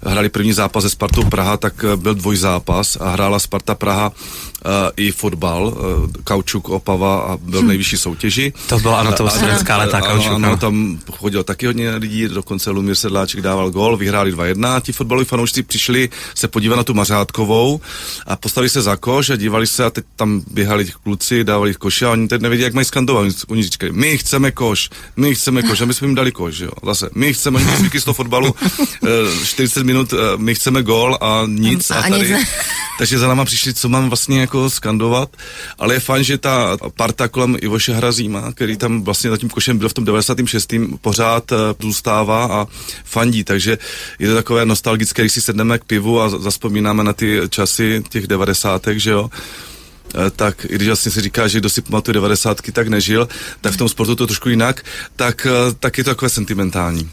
hrali 0.03 0.29
první 0.29 0.53
zápas 0.53 0.83
se 0.83 0.89
Spartou 0.89 1.23
Praha, 1.23 1.57
tak 1.57 1.85
byl 1.95 2.15
dvojzápas 2.15 2.97
a 3.01 3.09
hrála 3.09 3.39
Sparta 3.39 3.75
Praha 3.75 4.07
uh, 4.09 4.71
i 4.97 5.11
fotbal, 5.11 5.77
Kaučuk, 6.23 6.69
Opava 6.69 7.19
a 7.19 7.37
byl 7.37 7.61
v 7.61 7.63
hm. 7.63 7.67
nejvyšší 7.67 7.97
soutěži. 7.97 8.53
To 8.69 8.79
bylo, 8.79 8.97
ano, 8.97 9.11
to 9.11 9.23
byla 9.23 9.29
studentská 9.29 9.77
leta 9.77 10.01
Kaučuk. 10.01 10.31
Ano, 10.31 10.57
tam 10.57 10.99
chodil 11.11 11.43
taky 11.43 11.65
hodně 11.65 11.95
lidí, 11.95 12.27
dokonce 12.27 12.69
Lumír 12.69 12.95
Sedláček 12.95 13.41
dával 13.41 13.71
gol, 13.71 13.97
vyhráli 13.97 14.33
2-1 14.33 14.81
ti 14.81 14.91
fotbaloví 14.91 15.25
fanoušci 15.25 15.63
přišli 15.63 16.09
se 16.35 16.47
podívat 16.47 16.75
na 16.75 16.83
tu 16.83 16.93
Mařátkovou 16.93 17.81
a 18.27 18.35
postavili 18.35 18.69
se 18.69 18.81
za 18.81 18.95
koš 18.95 19.29
a 19.29 19.35
dívali 19.35 19.67
se 19.67 19.85
a 19.85 19.89
teď 19.89 20.05
tam 20.15 20.41
běhali 20.51 20.85
kluci, 21.03 21.43
dávali 21.43 21.73
koše 21.73 22.05
a 22.05 22.11
oni 22.11 22.27
teď 22.27 22.41
nevědí, 22.41 22.63
jak 22.63 22.73
mají 22.73 22.85
skandovat. 22.85 23.25
Oni 23.47 23.63
říkali, 23.63 23.91
my 23.91 24.17
chceme 24.19 24.51
koš, 24.51 24.89
my 25.15 25.35
chceme 25.35 25.63
koš 25.63 25.81
a 25.81 25.85
my 25.85 25.93
jsme 25.93 26.07
jim 26.07 26.15
dali 26.15 26.31
koš, 26.31 26.59
jo. 26.59 26.71
Zase, 26.85 27.09
my 27.15 27.33
chceme, 27.33 27.59
oni 27.79 27.99
z 27.99 28.03
toho 28.03 28.13
fotbalu 28.13 28.55
40 29.45 29.83
minut, 29.83 30.13
my 30.37 30.55
chceme 30.55 30.83
gol 30.83 31.17
a 31.21 31.43
nic. 31.47 31.91
A, 31.91 31.95
a 31.95 32.09
tady, 32.09 32.35
takže 32.97 33.19
za 33.19 33.27
náma 33.27 33.45
přišli, 33.45 33.73
co 33.73 33.89
mám 33.89 34.09
vlastně 34.09 34.41
jako 34.41 34.69
skandovat, 34.69 35.29
ale 35.79 35.93
je 35.93 35.99
fajn, 35.99 36.23
že 36.23 36.37
ta 36.37 36.77
parta 36.95 37.27
kolem 37.27 37.57
Ivoše 37.61 37.93
Hrazíma, 37.93 38.51
který 38.51 38.77
tam 38.77 39.03
vlastně 39.03 39.29
za 39.29 39.37
tím 39.37 39.49
košem 39.49 39.77
byl 39.77 39.89
v 39.89 39.93
tom 39.93 40.05
96. 40.05 40.73
pořád 41.01 41.51
uh, 41.51 41.57
zůstává 41.79 42.45
a 42.45 42.67
fandí, 43.05 43.43
takže 43.43 43.77
je 44.19 44.29
to 44.29 44.35
takové 44.35 44.65
nostalgické, 44.65 45.21
když 45.21 45.33
si 45.33 45.41
sedneme 45.41 45.79
k 45.79 45.83
pivu 45.83 46.21
a 46.21 46.29
zaspomínáme 46.29 47.03
na 47.03 47.13
ty 47.13 47.41
časy 47.49 48.03
těch 48.09 48.27
90. 48.27 48.87
že 48.95 49.11
jo, 49.11 49.29
eh, 49.33 49.78
tak 50.35 50.65
i 50.69 50.75
když 50.75 50.87
vlastně 50.87 51.11
si 51.11 51.21
říká, 51.21 51.47
že 51.47 51.59
kdo 51.59 51.69
si 51.69 51.81
pamatuje 51.81 52.13
90. 52.13 52.57
tak 52.71 52.87
nežil, 52.87 53.27
tak 53.61 53.73
v 53.73 53.77
tom 53.77 53.89
sportu 53.89 54.15
to 54.15 54.27
trošku 54.27 54.49
jinak, 54.49 54.85
tak, 55.15 55.47
eh, 55.49 55.73
tak 55.79 55.97
je 55.97 56.03
to 56.03 56.09
takové 56.09 56.29
sentimentální 56.29 57.09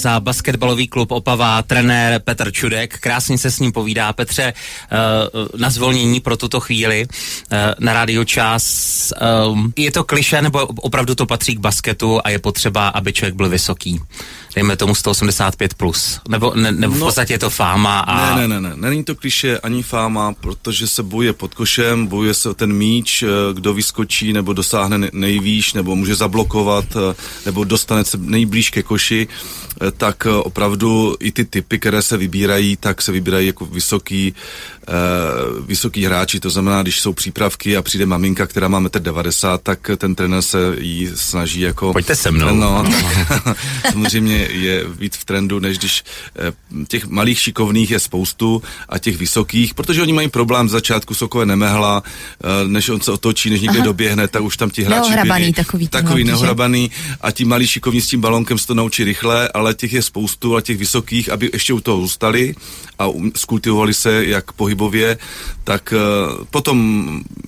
za 0.00 0.20
basketbalový 0.20 0.88
klub 0.88 1.10
Opava 1.10 1.62
trenér 1.62 2.20
Petr 2.24 2.52
Čudek. 2.52 2.98
Krásně 2.98 3.38
se 3.38 3.50
s 3.50 3.58
ním 3.58 3.72
povídá. 3.72 4.12
Petře, 4.12 4.42
eh, 4.42 4.96
na 5.56 5.70
zvolnění 5.70 6.20
pro 6.20 6.36
tuto 6.36 6.60
chvíli 6.60 7.06
eh, 7.50 7.74
na 7.78 7.92
rádio 7.92 8.24
čas. 8.24 8.64
Eh, 9.12 9.22
je 9.76 9.92
to 9.92 10.04
kliše 10.04 10.42
nebo 10.42 10.66
opravdu 10.66 11.14
to 11.14 11.26
patří 11.26 11.54
k 11.54 11.58
basketu 11.58 12.20
a 12.24 12.30
je 12.30 12.38
potřeba, 12.38 12.88
aby 12.88 13.12
člověk 13.12 13.34
byl 13.34 13.48
vysoký? 13.48 14.00
Dejme 14.54 14.76
tomu 14.76 14.94
185 14.94 15.74
plus. 15.74 16.20
Nebo, 16.28 16.52
ne, 16.54 16.72
nebo 16.72 16.94
v 16.94 16.98
no, 16.98 17.06
podstatě 17.06 17.34
je 17.34 17.38
to 17.38 17.50
fáma 17.50 18.00
a... 18.00 18.36
Ne, 18.36 18.48
ne, 18.48 18.60
ne, 18.60 18.76
ne, 18.76 18.90
není 18.90 19.04
to 19.04 19.14
kliše 19.14 19.58
ani 19.58 19.82
fáma, 19.82 20.32
protože 20.32 20.86
se 20.86 21.02
bojuje 21.02 21.32
pod 21.32 21.54
košem, 21.54 22.06
bojuje 22.06 22.34
se 22.34 22.48
o 22.48 22.54
ten 22.54 22.72
míč, 22.72 23.24
kdo 23.52 23.74
vyskočí 23.74 24.32
nebo 24.32 24.52
dosáhne 24.52 25.10
nejvýš, 25.12 25.72
nebo 25.72 25.96
může 25.96 26.14
zablokovat, 26.14 26.84
nebo 27.46 27.64
dostane 27.64 28.04
se 28.04 28.18
nejblíž 28.18 28.70
ke 28.70 28.82
koši 28.82 29.28
tak 29.96 30.26
eh, 30.26 30.30
opravdu 30.30 31.16
i 31.20 31.32
ty 31.32 31.44
typy, 31.44 31.78
které 31.78 32.02
se 32.02 32.16
vybírají, 32.16 32.76
tak 32.76 33.02
se 33.02 33.12
vybírají 33.12 33.46
jako 33.46 33.66
vysoký, 33.66 34.34
vysoký 35.66 36.04
hráči, 36.04 36.40
to 36.40 36.50
znamená, 36.50 36.82
když 36.82 37.00
jsou 37.00 37.12
přípravky 37.12 37.76
a 37.76 37.82
přijde 37.82 38.06
maminka, 38.06 38.46
která 38.46 38.68
má 38.68 38.80
1,90 38.80 39.58
tak 39.62 39.90
ten 39.96 40.14
trenér 40.14 40.42
se 40.42 40.58
jí 40.78 41.10
snaží 41.14 41.60
jako... 41.60 41.92
Pojďte 41.92 42.16
se 42.16 42.30
mnou. 42.30 42.54
No, 42.54 42.84
samozřejmě 43.92 44.36
je 44.36 44.84
víc 44.88 45.16
v 45.16 45.24
trendu, 45.24 45.58
než 45.58 45.78
když 45.78 46.04
uh, 46.72 46.84
těch 46.84 47.06
malých 47.06 47.40
šikovných 47.40 47.90
je 47.90 48.00
spoustu 48.00 48.62
a 48.88 48.98
těch 48.98 49.16
vysokých, 49.16 49.74
protože 49.74 50.02
oni 50.02 50.12
mají 50.12 50.28
problém 50.28 50.68
z 50.68 50.72
začátku 50.72 51.14
sokové 51.14 51.46
nemehla, 51.46 52.02
uh, 52.02 52.70
než 52.70 52.88
on 52.88 53.00
se 53.00 53.12
otočí, 53.12 53.50
než 53.50 53.60
někde 53.60 53.78
Aha. 53.78 53.84
doběhne, 53.84 54.28
tak 54.28 54.42
už 54.42 54.56
tam 54.56 54.70
ti 54.70 54.82
hráči 54.82 55.10
neohrabaný, 55.10 55.52
takový, 55.52 55.88
takový 55.88 56.24
neohrabaný 56.24 56.90
a 57.20 57.30
ti 57.30 57.44
malí 57.44 57.66
šikovní 57.66 58.00
s 58.00 58.08
tím 58.08 58.20
balonkem 58.20 58.58
se 58.58 58.66
to 58.66 58.74
naučí 58.74 59.04
rychle, 59.04 59.48
ale 59.48 59.74
těch 59.74 59.92
je 59.92 60.02
spoustu 60.02 60.56
a 60.56 60.60
těch 60.60 60.78
vysokých, 60.78 61.28
aby 61.28 61.50
ještě 61.52 61.72
u 61.72 61.80
toho 61.80 62.00
zůstali 62.00 62.54
a 62.98 63.06
um, 63.06 63.32
skultivovali 63.36 63.94
se, 63.94 64.26
jak 64.26 64.52
pohyb 64.52 64.79
pohybově, 64.80 65.18
tak 65.64 65.92
uh, 65.92 66.44
potom 66.50 66.76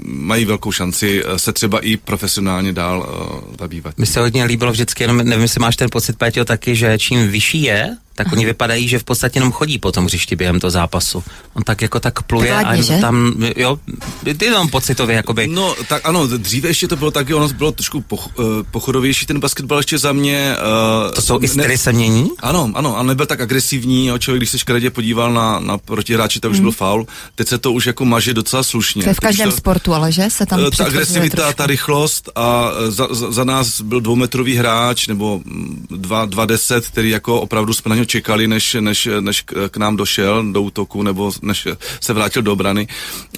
mají 0.05 0.45
velkou 0.45 0.73
šanci 0.73 1.23
se 1.37 1.53
třeba 1.53 1.81
i 1.81 1.97
profesionálně 1.97 2.73
dál 2.73 2.99
uh, 3.01 3.55
zabývat. 3.61 3.99
Mi 3.99 4.07
se 4.07 4.21
hodně 4.21 4.45
líbilo 4.45 4.73
vždycky, 4.73 5.05
jenom 5.05 5.17
nevím, 5.17 5.43
jestli 5.43 5.61
máš 5.61 5.77
ten 5.77 5.89
pocit, 5.93 6.19
Péťo, 6.19 6.45
taky, 6.45 6.77
že 6.77 6.99
čím 6.99 7.29
vyšší 7.29 7.63
je, 7.63 7.97
tak 8.23 8.27
Aha. 8.27 8.37
oni 8.37 8.45
vypadají, 8.47 8.89
že 8.89 8.99
v 8.99 9.05
podstatě 9.05 9.37
jenom 9.39 9.53
chodí 9.53 9.79
po 9.79 9.93
tom 9.93 10.05
hřišti 10.05 10.37
během 10.37 10.61
toho 10.61 10.71
zápasu. 10.71 11.25
On 11.55 11.63
tak 11.63 11.83
jako 11.83 12.01
tak 12.01 12.23
pluje 12.23 12.55
a 12.55 12.77
že? 12.77 12.99
tam, 13.01 13.35
jo, 13.57 13.79
ty 14.39 14.45
jenom 14.45 14.69
pocitově, 14.69 15.17
jakoby. 15.17 15.47
No, 15.49 15.75
tak 15.89 16.01
ano, 16.09 16.27
dříve 16.27 16.69
ještě 16.69 16.89
to 16.89 16.97
bylo 16.97 17.11
taky, 17.11 17.35
ono 17.35 17.49
bylo 17.49 17.73
trošku 17.73 18.01
poch, 18.01 18.27
uh, 18.39 18.45
pochodovější 18.71 19.27
ten 19.27 19.41
basketbal 19.41 19.79
ještě 19.79 19.99
za 19.99 20.13
mě. 20.13 20.57
Uh, 21.07 21.11
to 21.15 21.23
jsou 21.23 21.39
i 21.43 21.49
styly 21.49 21.79
se 21.79 21.93
mění? 21.93 22.31
Ano, 22.41 22.71
ano, 22.75 22.99
a 22.99 23.03
nebyl 23.03 23.27
tak 23.27 23.41
agresivní, 23.41 24.07
jo, 24.07 24.19
člověk, 24.19 24.41
když 24.41 24.51
se 24.51 24.59
škaredě 24.59 24.91
podíval 24.91 25.33
na, 25.33 25.59
na 25.61 25.79
protihráči, 25.79 26.41
to 26.41 26.51
už 26.51 26.57
Mhm. 26.57 26.63
byl 26.65 26.73
faul. 26.73 27.07
Teď 27.35 27.49
se 27.49 27.59
to 27.59 27.73
už 27.73 27.87
jako 27.87 28.05
maže 28.05 28.35
docela 28.35 28.63
slušně. 28.63 29.03
To 29.03 29.09
je 29.09 29.15
v 29.15 29.21
každém 29.21 29.51
to, 29.51 29.57
sportu, 29.57 29.95
ale 29.95 30.13
že 30.13 30.31
se 30.31 30.47
tam 30.47 30.61
Eh, 30.61 30.71
ta 30.77 30.85
agresivita, 30.85 31.37
trošku. 31.37 31.57
ta 31.57 31.67
rychlost 31.67 32.31
a 32.35 32.71
eh, 32.87 32.91
za, 32.91 33.09
za, 33.11 33.33
za 33.33 33.45
nás 33.45 33.81
byl 33.81 34.01
dvoumetrový 34.01 34.55
hráč 34.57 35.07
nebo 35.07 35.41
mm, 35.45 35.87
dva, 35.91 36.25
dva 36.25 36.47
deset, 36.47 36.87
který 36.87 37.11
jako 37.11 37.41
opravdu 37.41 37.73
jsme 37.75 37.89
na 37.89 37.95
něho 37.95 38.05
čekali, 38.13 38.49
než, 38.49 38.77
než, 38.81 39.09
než 39.21 39.45
k 39.69 39.77
nám 39.77 39.97
došel 39.97 40.53
do 40.53 40.63
útoku 40.63 41.03
nebo 41.03 41.33
než 41.43 41.69
se 42.01 42.13
vrátil 42.13 42.43
do 42.43 42.53
obrany. 42.53 42.89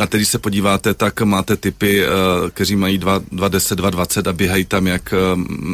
A 0.00 0.06
teď, 0.06 0.18
když 0.18 0.28
se 0.28 0.38
podíváte, 0.38 0.94
tak 0.94 1.20
máte 1.22 1.56
typy, 1.56 2.02
eh, 2.02 2.08
kteří 2.50 2.76
mají 2.76 2.98
2,10, 2.98 3.78
2,20 3.78 4.26
a 4.26 4.32
běhají 4.32 4.64
tam 4.64 4.86
jak 4.86 5.12
eh, 5.12 5.16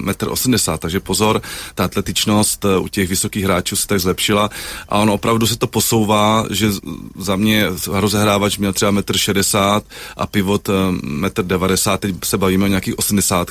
metr 0.04 0.28
80. 0.28 0.80
Takže 0.80 1.00
pozor, 1.00 1.40
ta 1.75 1.85
atletičnost 1.85 2.64
eh, 2.64 2.78
u 2.78 2.88
těch 2.88 3.09
vysokých 3.09 3.45
hráčů 3.45 3.76
se 3.76 3.87
tak 3.87 4.00
zlepšila 4.00 4.50
a 4.88 4.99
ono 4.99 5.14
opravdu 5.14 5.47
se 5.47 5.57
to 5.57 5.66
posouvá, 5.66 6.45
že 6.50 6.69
za 7.16 7.37
mě 7.37 7.66
rozehrávač 7.87 8.59
měl 8.59 8.73
třeba 8.73 8.90
metr 8.90 9.16
60 9.16 9.85
a 10.16 10.26
pivot 10.26 10.69
eh, 10.69 10.73
metr 11.02 11.42
90, 11.42 12.00
teď 12.00 12.14
se 12.25 12.38
bavíme 12.38 12.64
o 12.64 12.69
nějakých 12.69 12.99
80. 12.99 13.50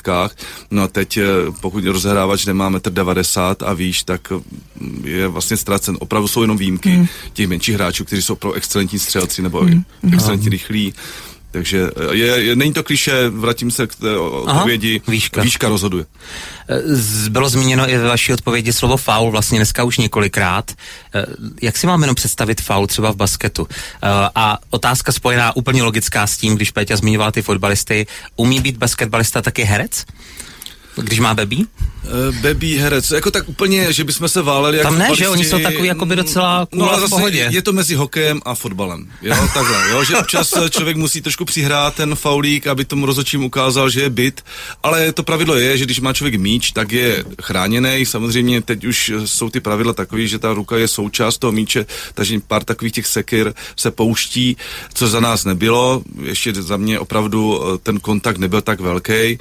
No 0.70 0.82
a 0.82 0.88
teď, 0.88 1.16
eh, 1.16 1.24
pokud 1.60 1.84
rozehrávač 1.84 2.46
nemá 2.46 2.68
metr 2.68 2.90
90 2.90 3.62
a 3.62 3.72
výš, 3.72 4.02
tak 4.02 4.32
eh, 4.32 4.40
je 5.08 5.28
vlastně 5.30 5.56
ztracen. 5.56 5.96
Opravdu 6.00 6.28
jsou 6.28 6.42
jenom 6.42 6.58
výjimky 6.58 6.90
Hmm. 6.90 7.06
těch 7.32 7.48
menších 7.48 7.74
hráčů, 7.74 8.04
kteří 8.04 8.22
jsou 8.22 8.34
pro 8.34 8.52
excelentní 8.52 8.98
střelci 8.98 9.42
nebo 9.42 9.66
excelentní 10.12 10.48
rychlí. 10.48 10.94
Takže 11.52 11.90
eh, 12.10 12.14
je, 12.16 12.26
je, 12.26 12.56
není 12.56 12.72
to 12.72 12.82
kliše, 12.82 13.28
vrátím 13.28 13.70
se 13.70 13.86
k 13.86 13.94
té 13.94 14.16
o- 14.18 14.44
Aha, 14.48 14.56
odpovědi. 14.58 15.02
výška. 15.08 15.42
výška 15.42 15.68
rozhoduje. 15.68 16.04
Z- 16.84 17.28
Bylo 17.28 17.48
zmíněno 17.48 17.90
i 17.90 17.98
ve 17.98 18.08
vaší 18.08 18.32
odpovědi 18.32 18.72
slovo 18.72 18.96
faul, 18.96 19.30
vlastně 19.30 19.58
dneska 19.58 19.84
už 19.84 19.98
několikrát. 19.98 20.72
Eh, 21.14 21.26
Jak 21.62 21.76
si 21.78 21.86
mám 21.86 22.00
jenom 22.00 22.14
představit 22.16 22.60
faul 22.60 22.86
třeba 22.86 23.10
v 23.12 23.16
basketu? 23.16 23.66
Eh, 23.70 24.06
A 24.34 24.58
otázka 24.70 25.12
spojená 25.12 25.56
úplně 25.56 25.82
logická 25.82 26.26
s 26.26 26.36
tím, 26.36 26.54
když 26.56 26.70
Péťa 26.70 26.96
zmiňovala 26.96 27.32
ty 27.32 27.42
fotbalisty, 27.42 28.06
umí 28.36 28.60
být 28.60 28.76
basketbalista 28.76 29.42
taky 29.42 29.62
herec? 29.62 30.04
Když 30.96 31.20
má 31.20 31.34
bebí? 31.34 31.66
Uh, 32.04 32.36
Baby 32.36 32.76
herec, 32.76 33.10
jako 33.10 33.30
tak 33.30 33.48
úplně, 33.48 33.92
že 33.92 34.04
bychom 34.04 34.28
se 34.28 34.42
váleli 34.42 34.78
jako 34.78 34.88
Tam 34.90 34.98
ne, 34.98 35.16
že 35.16 35.28
oni 35.28 35.44
jsou 35.44 35.58
takový 35.58 35.88
jakoby 35.88 36.16
docela 36.16 36.66
cool 36.66 36.82
No 36.82 36.92
ale 36.92 37.06
v 37.06 37.10
pohodě. 37.10 37.48
je 37.50 37.62
to 37.62 37.72
mezi 37.72 37.94
hokejem 37.94 38.40
a 38.44 38.54
fotbalem, 38.54 39.08
jo, 39.22 39.36
takhle, 39.54 39.90
jo, 39.90 40.04
že 40.04 40.16
občas 40.16 40.52
eh, 40.56 40.70
člověk 40.70 40.96
musí 40.96 41.20
trošku 41.20 41.44
přihrát 41.44 41.94
ten 41.94 42.14
faulík, 42.14 42.66
aby 42.66 42.84
tomu 42.84 43.06
rozhodčím 43.06 43.44
ukázal, 43.44 43.90
že 43.90 44.00
je 44.00 44.10
byt, 44.10 44.44
ale 44.82 45.12
to 45.12 45.22
pravidlo 45.22 45.54
je, 45.56 45.78
že 45.78 45.84
když 45.84 46.00
má 46.00 46.12
člověk 46.12 46.34
míč, 46.34 46.70
tak 46.70 46.92
je 46.92 47.24
chráněný, 47.42 48.06
samozřejmě 48.06 48.62
teď 48.62 48.84
už 48.84 49.12
eh, 49.14 49.26
jsou 49.26 49.50
ty 49.50 49.60
pravidla 49.60 49.92
takový, 49.92 50.28
že 50.28 50.38
ta 50.38 50.52
ruka 50.52 50.76
je 50.76 50.88
součást 50.88 51.38
toho 51.38 51.52
míče, 51.52 51.86
takže 52.14 52.38
pár 52.48 52.64
takových 52.64 52.92
těch 52.92 53.06
sekir 53.06 53.54
se 53.76 53.90
pouští, 53.90 54.56
co 54.94 55.08
za 55.08 55.20
nás 55.20 55.44
nebylo, 55.44 56.02
ještě 56.22 56.52
za 56.54 56.76
mě 56.76 56.98
opravdu 56.98 57.62
eh, 57.62 57.78
ten 57.82 58.00
kontakt 58.00 58.38
nebyl 58.38 58.60
tak 58.60 58.80
velký, 58.80 59.38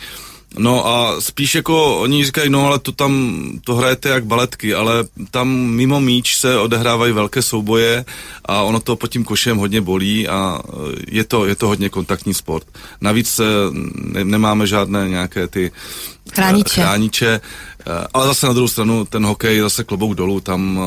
No 0.57 0.87
a 0.87 1.21
spíš 1.21 1.55
jako 1.55 1.99
oni 1.99 2.25
říkají, 2.25 2.49
no 2.49 2.65
ale 2.65 2.79
to 2.79 2.91
tam, 2.91 3.41
to 3.63 3.75
hrajete 3.75 4.09
jak 4.09 4.25
baletky, 4.25 4.73
ale 4.73 4.93
tam 5.31 5.49
mimo 5.49 5.99
míč 5.99 6.35
se 6.35 6.57
odehrávají 6.57 7.13
velké 7.13 7.41
souboje 7.41 8.05
a 8.45 8.61
ono 8.61 8.79
to 8.79 8.95
pod 8.95 9.07
tím 9.07 9.23
košem 9.23 9.57
hodně 9.57 9.81
bolí 9.81 10.27
a 10.27 10.61
eh, 10.67 10.71
je 11.07 11.23
to, 11.23 11.45
je 11.45 11.55
to 11.55 11.67
hodně 11.67 11.89
kontaktní 11.89 12.33
sport. 12.33 12.67
Navíc 13.01 13.39
eh, 13.39 13.43
ne, 13.95 14.25
nemáme 14.25 14.67
žádné 14.67 15.09
nějaké 15.09 15.47
ty 15.47 15.71
eh, 15.75 16.31
Chrániče. 16.35 16.81
chrániče, 16.81 17.41
ale 18.13 18.27
zase 18.27 18.47
na 18.47 18.53
druhou 18.53 18.67
stranu 18.67 19.05
ten 19.05 19.25
hokej 19.25 19.59
zase 19.59 19.83
klobouk 19.83 20.15
dolů, 20.15 20.39
tam 20.39 20.79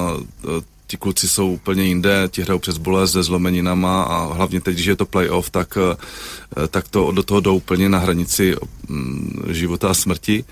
ti 0.93 0.97
kluci 0.99 1.29
jsou 1.29 1.53
úplně 1.53 1.85
jinde, 1.85 2.29
ti 2.29 2.43
hrajou 2.43 2.59
přes 2.59 2.79
bolest 2.79 3.13
se 3.13 3.23
zlomeninama 3.23 4.03
a 4.03 4.35
hlavně 4.35 4.61
teď, 4.61 4.75
když 4.75 4.87
je 4.87 4.97
to 4.97 5.07
playoff, 5.07 5.51
tak, 5.51 5.79
eh, 5.81 6.69
tak 6.69 6.89
to 6.89 7.11
do 7.11 7.23
toho 7.23 7.41
jdou 7.41 7.57
úplně 7.57 7.89
na 7.89 7.99
hranici 7.99 8.57
mm, 8.89 9.43
života 9.49 9.89
a 9.89 9.95
smrti. 9.95 10.45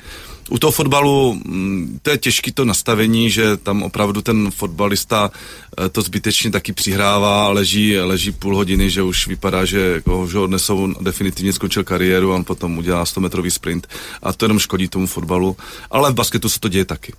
U 0.50 0.58
toho 0.58 0.70
fotbalu 0.70 1.34
mm, 1.44 1.98
to 2.02 2.10
je 2.10 2.18
těžké 2.18 2.52
to 2.52 2.64
nastavení, 2.64 3.30
že 3.30 3.56
tam 3.56 3.82
opravdu 3.82 4.22
ten 4.22 4.50
fotbalista 4.50 5.30
eh, 5.30 5.88
to 5.88 6.02
zbytečně 6.02 6.50
taky 6.50 6.72
přihrává, 6.72 7.48
leží, 7.48 7.98
leží 7.98 8.32
půl 8.32 8.56
hodiny, 8.56 8.90
že 8.90 9.02
už 9.02 9.26
vypadá, 9.26 9.64
že, 9.64 9.80
jako, 9.80 10.26
že 10.30 10.38
ho 10.38 10.44
odnesou, 10.44 10.94
definitivně 11.00 11.52
skončil 11.52 11.84
kariéru 11.84 12.32
a 12.32 12.36
on 12.36 12.44
potom 12.44 12.78
udělá 12.78 13.04
100 13.04 13.20
metrový 13.20 13.50
sprint 13.50 13.86
a 14.22 14.32
to 14.32 14.44
jenom 14.44 14.58
škodí 14.58 14.88
tomu 14.88 15.06
fotbalu, 15.06 15.56
ale 15.90 16.10
v 16.10 16.14
basketu 16.14 16.48
se 16.48 16.60
to 16.60 16.68
děje 16.68 16.84
taky. 16.84 17.12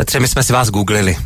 Petře, 0.00 0.20
my 0.20 0.28
jsme 0.28 0.42
si 0.42 0.52
vás 0.52 0.70
googlili. 0.70 1.16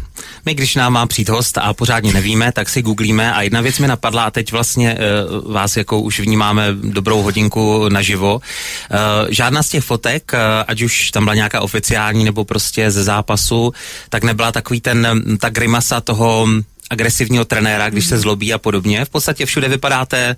My, 0.45 0.55
když 0.55 0.75
nám 0.75 0.93
má 0.93 1.07
přijít 1.07 1.29
host 1.29 1.59
a 1.59 1.75
pořádně 1.75 2.13
nevíme, 2.13 2.53
tak 2.53 2.69
si 2.69 2.83
googlíme 2.83 3.35
a 3.35 3.43
jedna 3.43 3.61
věc 3.61 3.79
mi 3.79 3.89
napadla 3.89 4.25
a 4.25 4.31
teď 4.31 4.53
vlastně 4.53 4.99
uh, 5.45 5.53
vás 5.53 5.77
jako 5.77 6.01
už 6.01 6.21
vnímáme 6.21 6.69
dobrou 6.73 7.23
hodinku 7.23 7.89
naživo. 7.89 8.35
Uh, 8.35 8.41
žádná 9.29 9.63
z 9.63 9.69
těch 9.69 9.85
fotek, 9.85 10.33
uh, 10.35 10.39
ať 10.67 10.83
už 10.83 11.11
tam 11.11 11.25
byla 11.25 11.35
nějaká 11.35 11.61
oficiální 11.61 12.25
nebo 12.25 12.45
prostě 12.45 12.91
ze 12.91 13.05
zápasu, 13.05 13.73
tak 14.09 14.25
nebyla 14.25 14.53
takový 14.53 14.81
ten, 14.81 15.23
ta 15.41 15.49
grimasa 15.49 16.01
toho 16.01 16.49
agresivního 16.91 17.45
trenéra, 17.45 17.91
když 17.91 18.07
se 18.07 18.19
zlobí 18.19 18.53
a 18.53 18.59
podobně. 18.59 19.05
V 19.05 19.09
podstatě 19.11 19.47
všude 19.47 19.69
vypadáte 19.69 20.37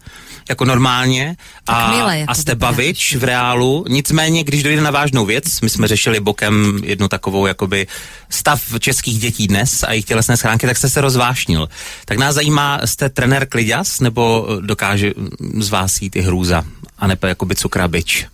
jako 0.48 0.64
normálně 0.64 1.36
a, 1.66 1.72
Tak 1.82 1.96
milé 1.96 2.18
jako 2.18 2.30
a 2.30 2.34
jste 2.34 2.52
vypadáš. 2.54 2.74
bavič 2.76 3.16
v 3.16 3.24
reálu. 3.24 3.84
Nicméně, 3.88 4.44
když 4.44 4.62
dojde 4.62 4.82
na 4.82 4.90
vážnou 4.90 5.24
věc, 5.26 5.60
my 5.60 5.70
jsme 5.70 5.88
řešili 5.88 6.20
bokem 6.20 6.80
jednu 6.84 7.08
takovou 7.08 7.46
jakoby 7.46 7.86
stav 8.30 8.62
českých 8.78 9.18
dětí 9.18 9.46
dnes 9.48 9.82
a 9.82 9.90
jejich 9.92 10.04
tělesné 10.04 10.36
schránky, 10.36 10.66
tak 10.66 10.76
jste 10.76 10.88
se 10.90 11.00
rozvášnil. 11.00 11.68
Tak 12.04 12.18
nás 12.18 12.34
zajímá, 12.34 12.80
jste 12.84 13.08
trenér 13.08 13.46
Kliďas, 13.48 14.00
nebo 14.00 14.48
dokáže 14.60 15.12
z 15.58 15.68
vás 15.68 16.02
jít 16.02 16.16
i 16.16 16.20
hrůza? 16.20 16.64
A 16.98 17.06
nebo 17.06 17.26
jakoby 17.26 17.54
cukrabič. 17.54 18.26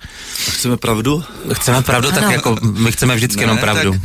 Chceme 0.51 0.77
pravdu? 0.77 1.25
Chceme 1.53 1.83
pravdu, 1.83 2.11
tak 2.11 2.23
Ano. 2.23 2.33
jako 2.33 2.57
my 2.63 2.93
chceme 2.93 3.15
vždycky 3.15 3.41
jenom 3.43 3.59
pravdu. 3.59 3.93
Tak, 3.93 4.01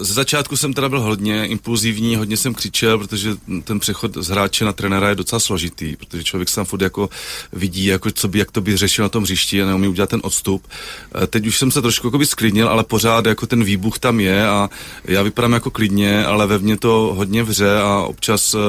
ze 0.00 0.14
začátku 0.14 0.56
jsem 0.56 0.72
teda 0.72 0.88
byl 0.88 1.00
hodně 1.00 1.46
impulzivní, 1.46 2.16
hodně 2.16 2.36
jsem 2.36 2.54
křičel, 2.54 2.98
protože 2.98 3.36
ten 3.64 3.80
přechod 3.80 4.16
z 4.16 4.28
hráče 4.28 4.64
na 4.64 4.72
trenéra 4.72 5.08
je 5.08 5.14
docela 5.14 5.40
složitý, 5.40 5.96
protože 5.96 6.24
člověk 6.24 6.54
tam 6.54 6.64
furt 6.64 6.80
jako 6.82 7.08
vidí, 7.52 7.84
jako 7.84 8.10
co 8.10 8.28
by, 8.28 8.38
jak 8.38 8.50
to 8.50 8.60
by 8.60 8.76
řešil 8.76 9.04
na 9.04 9.08
tom 9.08 9.22
hřišti 9.22 9.62
a 9.62 9.66
neumí 9.66 9.88
udělat 9.88 10.10
ten 10.10 10.20
odstup. 10.22 10.66
Uh, 11.14 11.26
teď 11.26 11.46
už 11.46 11.58
jsem 11.58 11.70
se 11.70 11.82
trošku 11.82 12.06
jako 12.06 12.18
by 12.18 12.26
sklidnil, 12.26 12.68
ale 12.68 12.84
pořád 12.84 13.26
jako 13.26 13.46
ten 13.46 13.64
výbuch 13.64 13.98
tam 13.98 14.20
je 14.20 14.48
a 14.48 14.70
já 15.04 15.22
vypadám 15.22 15.52
jako 15.52 15.70
klidně, 15.70 16.24
ale 16.24 16.46
ve 16.46 16.58
mně 16.58 16.76
to 16.76 17.12
hodně 17.16 17.42
vře 17.42 17.78
a 17.78 17.98
občas 17.98 18.54
Uh, 18.54 18.60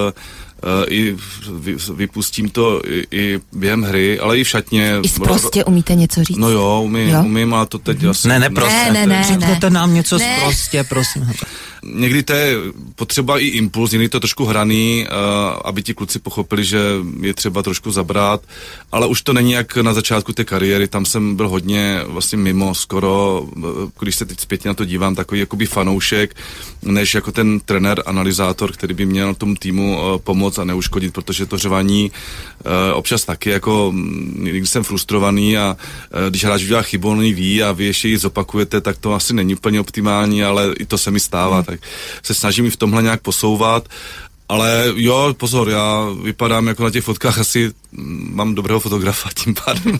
i 0.87 1.17
vy, 1.59 1.75
vypustím 1.95 2.49
to 2.49 2.81
i, 2.87 3.03
i 3.11 3.39
během 3.53 3.83
hry, 3.83 4.19
ale 4.19 4.37
i 4.37 4.43
v 4.43 4.49
šatně. 4.49 4.95
I 5.03 5.09
prostě 5.09 5.63
umíte 5.63 5.95
něco 5.95 6.23
říct? 6.23 6.37
No 6.37 6.49
jo, 6.49 6.81
umím, 6.85 7.09
Jo? 7.09 7.23
umím, 7.23 7.53
ale 7.53 7.65
to 7.65 7.77
teď 7.77 8.03
asi... 8.03 8.27
Ne, 8.27 8.39
ne, 8.39 8.49
prosím. 8.49 8.77
Ne, 8.77 8.91
ne, 8.93 9.05
ne, 9.05 9.23
Řekněte 9.27 9.69
ne. 9.69 9.73
nám 9.73 9.93
něco 9.93 10.17
Ne. 10.17 10.37
prostě, 10.43 10.83
prosím. 10.83 11.31
Někdy 11.83 12.23
to 12.23 12.33
je 12.33 12.55
potřeba 12.95 13.39
i 13.39 13.47
impuls, 13.47 13.91
někdy 13.91 14.09
to 14.09 14.17
je 14.17 14.21
trošku 14.21 14.45
hraný, 14.45 15.05
uh, 15.05 15.59
aby 15.65 15.83
ti 15.83 15.93
kluci 15.93 16.19
pochopili, 16.19 16.63
že 16.63 16.79
je 17.21 17.33
třeba 17.33 17.63
trošku 17.63 17.91
zabrat, 17.91 18.41
ale 18.91 19.07
už 19.07 19.21
to 19.21 19.33
není 19.33 19.51
jak 19.51 19.77
na 19.77 19.93
začátku 19.93 20.33
té 20.33 20.43
kariéry, 20.43 20.88
tam 20.88 21.05
jsem 21.05 21.35
byl 21.35 21.50
hodně 21.50 22.01
vlastně 22.07 22.38
mimo 22.38 22.75
skoro, 22.75 23.45
eh, 23.57 23.61
když 24.00 24.15
se 24.15 24.25
teď 24.25 24.39
zpětně 24.39 24.67
na 24.67 24.73
to 24.73 24.85
dívám, 24.85 25.15
takový 25.15 25.39
jakoby 25.39 25.65
fanoušek, 25.65 26.35
než 26.81 27.13
jako 27.13 27.31
ten 27.31 27.59
trenér, 27.59 28.03
analyzátor, 28.05 28.71
který 28.71 28.93
by 28.93 29.05
měl 29.05 29.35
tomu 29.35 29.55
týmu 29.55 29.97
uh, 29.97 30.17
pomoct 30.17 30.59
a 30.59 30.63
neuškodit, 30.63 31.13
protože 31.13 31.45
to 31.45 31.57
řvaní 31.57 32.11
občas 32.93 33.25
taky 33.25 33.50
jako, 33.50 33.91
mm, 33.91 34.38
někdy 34.43 34.67
jsem 34.67 34.83
frustrovaný 34.83 35.57
a 35.57 35.77
když 36.29 36.43
hráč 36.43 36.63
udělá 36.63 36.81
chybu, 36.81 37.09
on 37.09 37.19
ví 37.19 37.63
a 37.63 37.71
vy 37.71 37.85
ještě 37.85 38.07
ji 38.07 38.17
zopakujete, 38.17 38.81
tak 38.81 38.97
to 38.97 39.13
asi 39.13 39.33
není 39.33 39.55
úplně 39.55 39.79
optimální, 39.79 40.43
ale 40.43 40.73
i 40.79 40.85
to 40.85 40.97
se 40.97 41.11
mi 41.11 41.19
stává, 41.19 41.63
tak 41.71 41.79
se 42.23 42.33
snažím 42.33 42.65
i 42.65 42.69
v 42.69 42.77
tomhle 42.77 43.03
nějak 43.03 43.21
posouvat. 43.21 43.87
Ale 44.49 44.85
jo, 44.95 45.33
pozor, 45.37 45.69
já 45.69 46.05
vypadám 46.23 46.67
jako 46.67 46.83
na 46.83 46.89
těch 46.89 47.03
fotkách 47.03 47.37
asi, 47.39 47.71
mm, 47.91 48.31
mám 48.35 48.55
dobrého 48.55 48.79
fotografa, 48.79 49.29
tím 49.43 49.55
pádem 49.65 49.99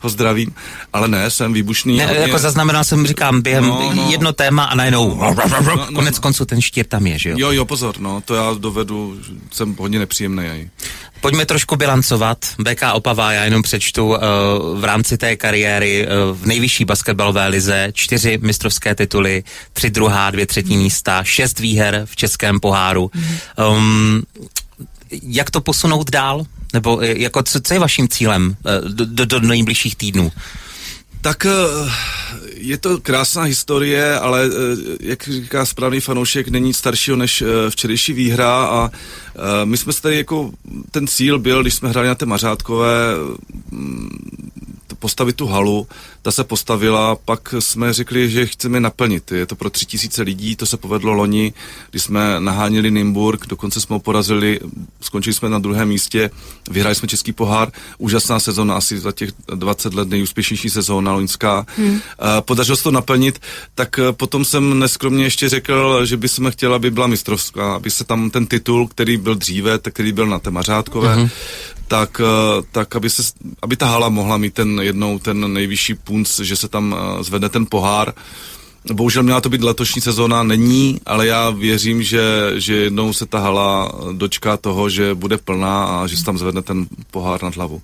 ho 0.00 0.08
zdravím, 0.08 0.54
ale 0.92 1.08
ne, 1.08 1.30
jsem 1.30 1.52
výbušný. 1.52 1.96
Ne, 1.96 2.06
hodně- 2.06 2.20
jako 2.22 2.38
zaznamenal 2.38 2.84
jsem, 2.84 3.06
říkám, 3.06 3.42
během 3.42 3.64
No, 3.64 3.92
no. 3.94 4.10
jedno 4.10 4.32
téma 4.32 4.64
a 4.64 4.74
najednou 4.74 5.14
no. 5.14 5.86
konec 5.94 6.18
konců 6.18 6.44
ten 6.44 6.60
štír 6.60 6.86
tam 6.86 7.06
je, 7.06 7.18
že 7.18 7.30
jo? 7.30 7.36
Jo, 7.38 7.52
jo, 7.52 7.64
pozor, 7.64 7.94
no, 7.98 8.20
to 8.24 8.34
já 8.34 8.54
dovedu, 8.54 9.16
jsem 9.50 9.76
hodně 9.78 9.98
nepříjemný. 9.98 10.48
aj. 10.48 10.68
Pojďme 11.20 11.46
trošku 11.46 11.76
bilancovat. 11.76 12.38
BK 12.58 12.82
Opava, 12.92 13.32
já 13.32 13.44
jenom 13.44 13.62
přečtu 13.62 14.08
uh, 14.08 14.16
v 14.80 14.84
rámci 14.84 15.18
té 15.18 15.36
kariéry 15.36 16.06
uh, 16.06 16.36
v 16.36 16.46
nejvyšší 16.46 16.84
basketbalové 16.84 17.48
lize 17.48 17.88
čtyři 17.94 18.38
mistrovské 18.42 18.94
tituly, 18.94 19.44
tři 19.72 19.90
druhá, 19.90 20.30
dvě 20.30 20.46
třetí 20.46 20.76
místa, 20.76 21.24
šest 21.24 21.60
výher 21.60 22.02
v 22.04 22.16
českém 22.16 22.60
poháru. 22.60 23.10
Mm. 23.14 23.36
Um, 23.66 24.22
jak 25.22 25.50
to 25.50 25.60
posunout 25.60 26.10
dál? 26.10 26.44
Nebo 26.72 27.00
jako, 27.02 27.42
co, 27.42 27.60
co 27.60 27.74
je 27.74 27.80
vaším 27.80 28.08
cílem 28.08 28.56
do, 28.88 29.04
do, 29.04 29.24
do 29.24 29.40
nejbližších 29.40 29.96
týdnů? 29.96 30.32
Tak 31.20 31.46
je 32.54 32.78
to 32.78 33.00
krásná 33.00 33.42
historie, 33.42 34.18
ale 34.18 34.50
jak 35.00 35.28
říká 35.28 35.66
správný 35.66 36.00
fanoušek, 36.00 36.48
není 36.48 36.74
staršího 36.74 37.16
než 37.16 37.44
včerejší 37.70 38.12
výhra 38.12 38.64
a 38.66 38.90
my 39.64 39.76
jsme 39.76 39.92
se 39.92 40.02
tady 40.02 40.16
jako, 40.16 40.50
ten 40.90 41.06
cíl 41.06 41.38
byl, 41.38 41.62
když 41.62 41.74
jsme 41.74 41.88
hráli 41.88 42.08
na 42.08 42.14
té 42.14 42.26
Mařádkové, 42.26 43.14
postavit 45.00 45.36
tu 45.36 45.46
halu, 45.46 45.86
ta 46.22 46.30
se 46.30 46.44
postavila, 46.44 47.16
pak 47.16 47.54
jsme 47.58 47.92
řekli, 47.92 48.30
že 48.30 48.46
chceme 48.46 48.80
naplnit. 48.80 49.32
Je 49.32 49.46
to 49.46 49.56
pro 49.56 49.70
tři 49.70 49.86
tisíce 49.86 50.22
lidí, 50.22 50.56
to 50.56 50.66
se 50.66 50.76
povedlo 50.76 51.12
loni, 51.12 51.52
když 51.90 52.02
jsme 52.02 52.40
naháněli 52.40 52.90
Nymburk, 52.90 53.46
dokonce 53.46 53.80
jsme 53.80 53.94
ho 53.94 54.00
porazili, 54.00 54.60
skončili 55.00 55.34
jsme 55.34 55.48
na 55.48 55.58
druhém 55.58 55.88
místě, 55.88 56.30
vyhráli 56.70 56.94
jsme 56.94 57.08
Český 57.08 57.32
pohár, 57.32 57.72
úžasná 57.98 58.40
sezóna, 58.40 58.76
asi 58.76 58.98
za 58.98 59.12
těch 59.12 59.30
20 59.54 59.94
let 59.94 60.08
nejúspěšnější 60.08 60.70
sezóna 60.70 61.12
loňská. 61.12 61.66
Hmm. 61.76 62.00
Podařilo 62.40 62.76
se 62.76 62.82
to 62.82 62.90
naplnit, 62.90 63.40
tak 63.74 63.98
eh, 63.98 64.12
potom 64.12 64.44
jsem 64.44 64.78
neskromně 64.78 65.24
ještě 65.24 65.48
řekl, 65.48 66.06
že 66.06 66.16
bychom 66.16 66.50
chtěli, 66.50 66.74
aby 66.74 66.90
byla 66.90 67.06
mistrovská, 67.06 67.74
aby 67.74 67.90
se 67.90 68.04
tam 68.04 68.30
ten 68.30 68.46
titul, 68.46 68.88
který 68.88 69.16
byl 69.16 69.34
dříve, 69.34 69.78
tak 69.78 69.94
který 69.94 70.12
byl 70.12 70.26
na 70.26 70.38
té 70.38 70.50
Mařádkové, 70.50 71.14
hmm 71.14 71.28
tak, 71.90 72.20
eh, 72.22 72.62
tak 72.72 72.96
aby, 72.96 73.10
se, 73.10 73.22
aby 73.62 73.76
ta 73.76 73.86
hala 73.86 74.08
mohla 74.08 74.36
mít 74.36 74.54
ten 74.54 74.80
jednou 74.90 75.18
ten 75.18 75.52
nejvyšší 75.52 75.94
punc, 75.94 76.40
že 76.40 76.56
se 76.56 76.68
tam 76.68 76.90
eh, 76.94 77.22
zvedne 77.24 77.48
ten 77.48 77.66
pohár. 77.66 78.12
Bohužel 78.92 79.22
měla 79.22 79.40
to 79.40 79.48
být 79.48 79.62
letošní 79.62 80.02
sezóna, 80.02 80.42
není, 80.42 81.00
ale 81.06 81.26
já 81.26 81.50
věřím, 81.50 82.02
že, 82.02 82.20
že 82.56 82.74
jednou 82.74 83.12
se 83.12 83.26
ta 83.26 83.38
hala 83.38 83.92
dočká 84.12 84.56
toho, 84.56 84.90
že 84.90 85.14
bude 85.14 85.38
plná 85.38 85.84
a 85.84 86.06
že 86.06 86.16
se 86.16 86.24
tam 86.24 86.38
zvedne 86.38 86.62
ten 86.62 86.86
pohár 87.10 87.42
nad 87.42 87.56
hlavu. 87.56 87.82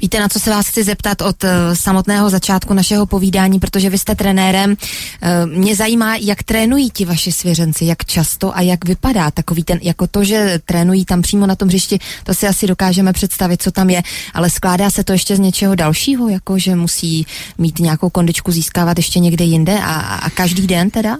Víte, 0.00 0.20
na 0.20 0.28
co 0.28 0.40
se 0.40 0.50
vás 0.50 0.68
chci 0.68 0.84
zeptat 0.84 1.22
od 1.22 1.44
uh, 1.44 1.50
samotného 1.74 2.30
začátku 2.30 2.74
našeho 2.74 3.06
povídání, 3.06 3.58
protože 3.58 3.90
vy 3.90 3.98
jste 3.98 4.14
trenérem. 4.14 4.70
Uh, 4.70 5.52
mě 5.52 5.76
zajímá, 5.76 6.16
jak 6.16 6.42
trénují 6.42 6.90
ti 6.90 7.04
vaši 7.04 7.32
svěřenci, 7.32 7.84
jak 7.84 8.04
často 8.04 8.56
a 8.56 8.60
jak 8.60 8.84
vypadá 8.84 9.30
takový 9.30 9.64
ten, 9.64 9.78
jako 9.82 10.06
to, 10.06 10.24
že 10.24 10.60
trénují 10.64 11.04
tam 11.04 11.22
přímo 11.22 11.46
na 11.46 11.56
tom 11.56 11.68
hřišti, 11.68 11.98
to 12.24 12.34
si 12.34 12.46
asi 12.46 12.66
dokážeme 12.66 13.12
představit, 13.12 13.62
co 13.62 13.70
tam 13.70 13.90
je, 13.90 14.02
ale 14.34 14.50
skládá 14.50 14.90
se 14.90 15.04
to 15.04 15.12
ještě 15.12 15.36
z 15.36 15.38
něčeho 15.38 15.74
dalšího, 15.74 16.28
jako 16.28 16.58
že 16.58 16.74
musí 16.74 17.26
mít 17.58 17.78
nějakou 17.78 18.10
kondičku 18.10 18.52
získávat 18.52 18.96
ještě 18.96 19.18
někde 19.18 19.44
jinde 19.44 19.78
a, 19.78 19.94
a 19.94 20.30
každý 20.36 20.66
den 20.66 20.90
teda? 20.92 21.18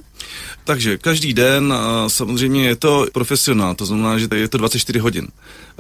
Takže 0.64 0.98
každý 0.98 1.34
den 1.34 1.74
samozřejmě 2.06 2.66
je 2.66 2.76
to 2.76 3.06
profesionál, 3.12 3.74
to 3.74 3.86
znamená, 3.86 4.18
že 4.18 4.28
je 4.34 4.48
to 4.48 4.58
24 4.58 4.98
hodin. 4.98 5.28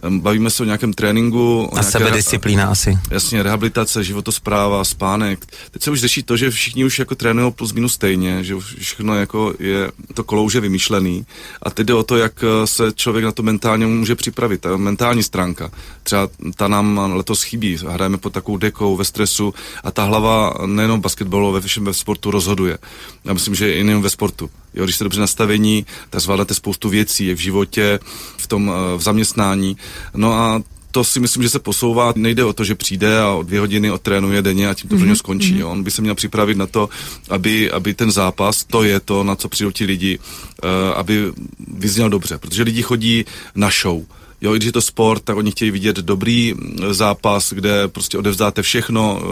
Bavíme 0.08 0.50
se 0.50 0.62
o 0.62 0.66
nějakém 0.66 0.92
tréninku. 0.92 1.70
A 1.78 1.82
sebedisciplína 1.82 2.66
asi. 2.66 2.98
Jasně, 3.10 3.42
rehabilitace, 3.42 4.04
životospráva, 4.04 4.84
spánek. 4.84 5.46
Teď 5.70 5.82
se 5.82 5.90
už 5.90 6.00
řeší 6.00 6.22
to, 6.22 6.36
že 6.36 6.50
všichni 6.50 6.84
už 6.84 6.98
jako 6.98 7.14
trénují 7.14 7.52
plus 7.52 7.72
minus 7.72 7.94
stejně, 7.94 8.44
že 8.44 8.54
všechno 8.78 9.14
jako 9.14 9.54
je, 9.58 9.92
to 10.14 10.24
kolouže 10.24 10.60
vymyšlený. 10.60 11.26
A 11.62 11.70
teď 11.70 11.86
jde 11.86 11.94
o 11.94 12.02
to, 12.02 12.16
jak 12.16 12.44
eh, 12.44 12.66
se 12.66 12.92
člověk 12.94 13.24
na 13.24 13.32
to 13.32 13.42
mentálně 13.42 13.86
může 13.86 14.14
připravit. 14.14 14.60
Ta 14.60 14.76
mentální 14.76 15.22
stránka. 15.22 15.70
Třeba 16.02 16.28
ta 16.56 16.68
nám 16.68 17.12
letos 17.14 17.42
chybí. 17.42 17.78
Hrajeme 17.88 18.18
pod 18.18 18.32
takovou 18.32 18.56
dekou 18.56 18.96
ve 18.96 19.04
stresu 19.04 19.54
a 19.84 19.90
ta 19.90 20.04
hlava 20.04 20.54
nejenom 20.66 21.00
basketbalu, 21.00 21.52
ve 21.52 21.60
všem 21.60 21.84
ve 21.84 21.94
sportu 21.94 22.30
rozhoduje. 22.30 22.78
Já 23.24 23.32
myslím, 23.32 23.54
že 23.54 23.72
i 23.72 23.94
ve 23.94 24.10
sportu. 24.10 24.35
Jo, 24.74 24.84
když 24.84 24.94
jste 24.94 25.04
dobře 25.04 25.20
nastavení, 25.20 25.86
tak 26.10 26.20
zvládáte 26.20 26.54
spoustu 26.54 26.88
věcí, 26.88 27.26
jak 27.26 27.38
v 27.38 27.40
životě, 27.40 27.98
v 28.36 28.46
tom 28.46 28.70
eh, 28.70 28.98
v 28.98 29.00
zaměstnání. 29.00 29.76
No 30.14 30.32
a 30.32 30.62
to 30.96 31.04
si 31.04 31.20
myslím, 31.20 31.42
že 31.42 31.48
se 31.48 31.58
posouvá. 31.58 32.12
Nejde 32.16 32.44
o 32.44 32.52
to, 32.52 32.64
že 32.64 32.74
přijde 32.74 33.20
a 33.20 33.30
o 33.30 33.42
dvě 33.42 33.60
hodiny 33.60 33.90
otrénuje 33.90 34.42
denně 34.42 34.68
a 34.68 34.74
tím 34.74 34.88
to 34.88 34.94
mm-hmm. 34.94 34.98
pro 34.98 35.06
něj 35.06 35.16
skončí. 35.16 35.54
Mm-hmm. 35.54 35.58
Jo. 35.58 35.68
On 35.68 35.82
by 35.82 35.90
se 35.90 36.02
měl 36.02 36.14
připravit 36.14 36.56
na 36.56 36.66
to, 36.66 36.88
aby, 37.28 37.70
aby 37.70 37.94
ten 37.94 38.10
zápas, 38.10 38.64
to 38.64 38.82
je 38.82 39.00
to, 39.00 39.24
na 39.24 39.36
co 39.36 39.48
přijdou 39.48 39.70
ti 39.70 39.84
lidi, 39.84 40.18
uh, 40.18 40.70
aby 40.96 41.32
vyzněl 41.68 42.08
dobře. 42.10 42.38
Protože 42.38 42.62
lidi 42.62 42.82
chodí 42.82 43.24
na 43.54 43.70
show. 43.82 44.02
Jo, 44.46 44.54
i 44.54 44.58
když 44.58 44.66
je 44.66 44.72
to 44.72 44.82
sport, 44.82 45.22
tak 45.24 45.36
oni 45.36 45.50
chtějí 45.50 45.70
vidět 45.70 45.96
dobrý 45.96 46.54
zápas, 46.90 47.52
kde 47.52 47.88
prostě 47.88 48.18
odevzdáte 48.18 48.62
všechno, 48.62 49.22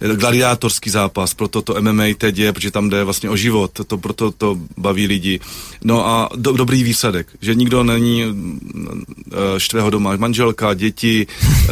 eh, 0.00 0.16
gladiátorský 0.16 0.90
zápas, 0.90 1.34
proto 1.34 1.62
to 1.62 1.74
MMA 1.80 2.14
teď 2.18 2.38
je, 2.38 2.52
protože 2.52 2.70
tam 2.70 2.90
jde 2.90 3.04
vlastně 3.04 3.30
o 3.30 3.36
život, 3.36 3.70
to 3.86 3.98
proto 3.98 4.30
to 4.30 4.58
baví 4.76 5.06
lidi. 5.06 5.40
No 5.84 6.06
a 6.06 6.28
do, 6.36 6.52
dobrý 6.52 6.82
výsledek, 6.82 7.26
že 7.40 7.54
nikdo 7.54 7.84
není 7.84 8.24
mm, 8.24 9.04
eh, 9.32 9.60
štve 9.60 9.80
ho 9.80 9.90
doma 9.90 10.16
manželka, 10.16 10.74
děti, 10.74 11.26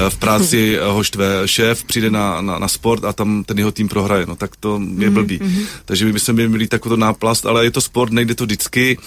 v 0.09 0.17
práci 0.17 0.79
ho 0.91 1.03
štve 1.03 1.27
šéf, 1.47 1.85
přijde 1.85 2.11
na, 2.11 2.41
na, 2.41 2.59
na 2.59 2.69
sport 2.69 3.05
a 3.05 3.13
tam 3.13 3.45
ten 3.45 3.59
jeho 3.59 3.73
tým 3.73 3.89
prohraje, 3.89 4.27
no 4.27 4.37
tak 4.37 4.57
to 4.57 4.83
je 4.99 5.07
mhm, 5.07 5.15
blbý. 5.15 5.39
Mm-hmm. 5.39 5.67
Takže 5.85 6.05
my 6.05 6.13
bychom 6.13 6.35
měli 6.35 6.67
takovou 6.67 6.97
náplast, 6.97 7.47
ale 7.47 7.65
je 7.65 7.71
to 7.71 7.81
sport, 7.81 8.13
nejde 8.13 8.35
to 8.35 8.45
vždycky, 8.45 8.99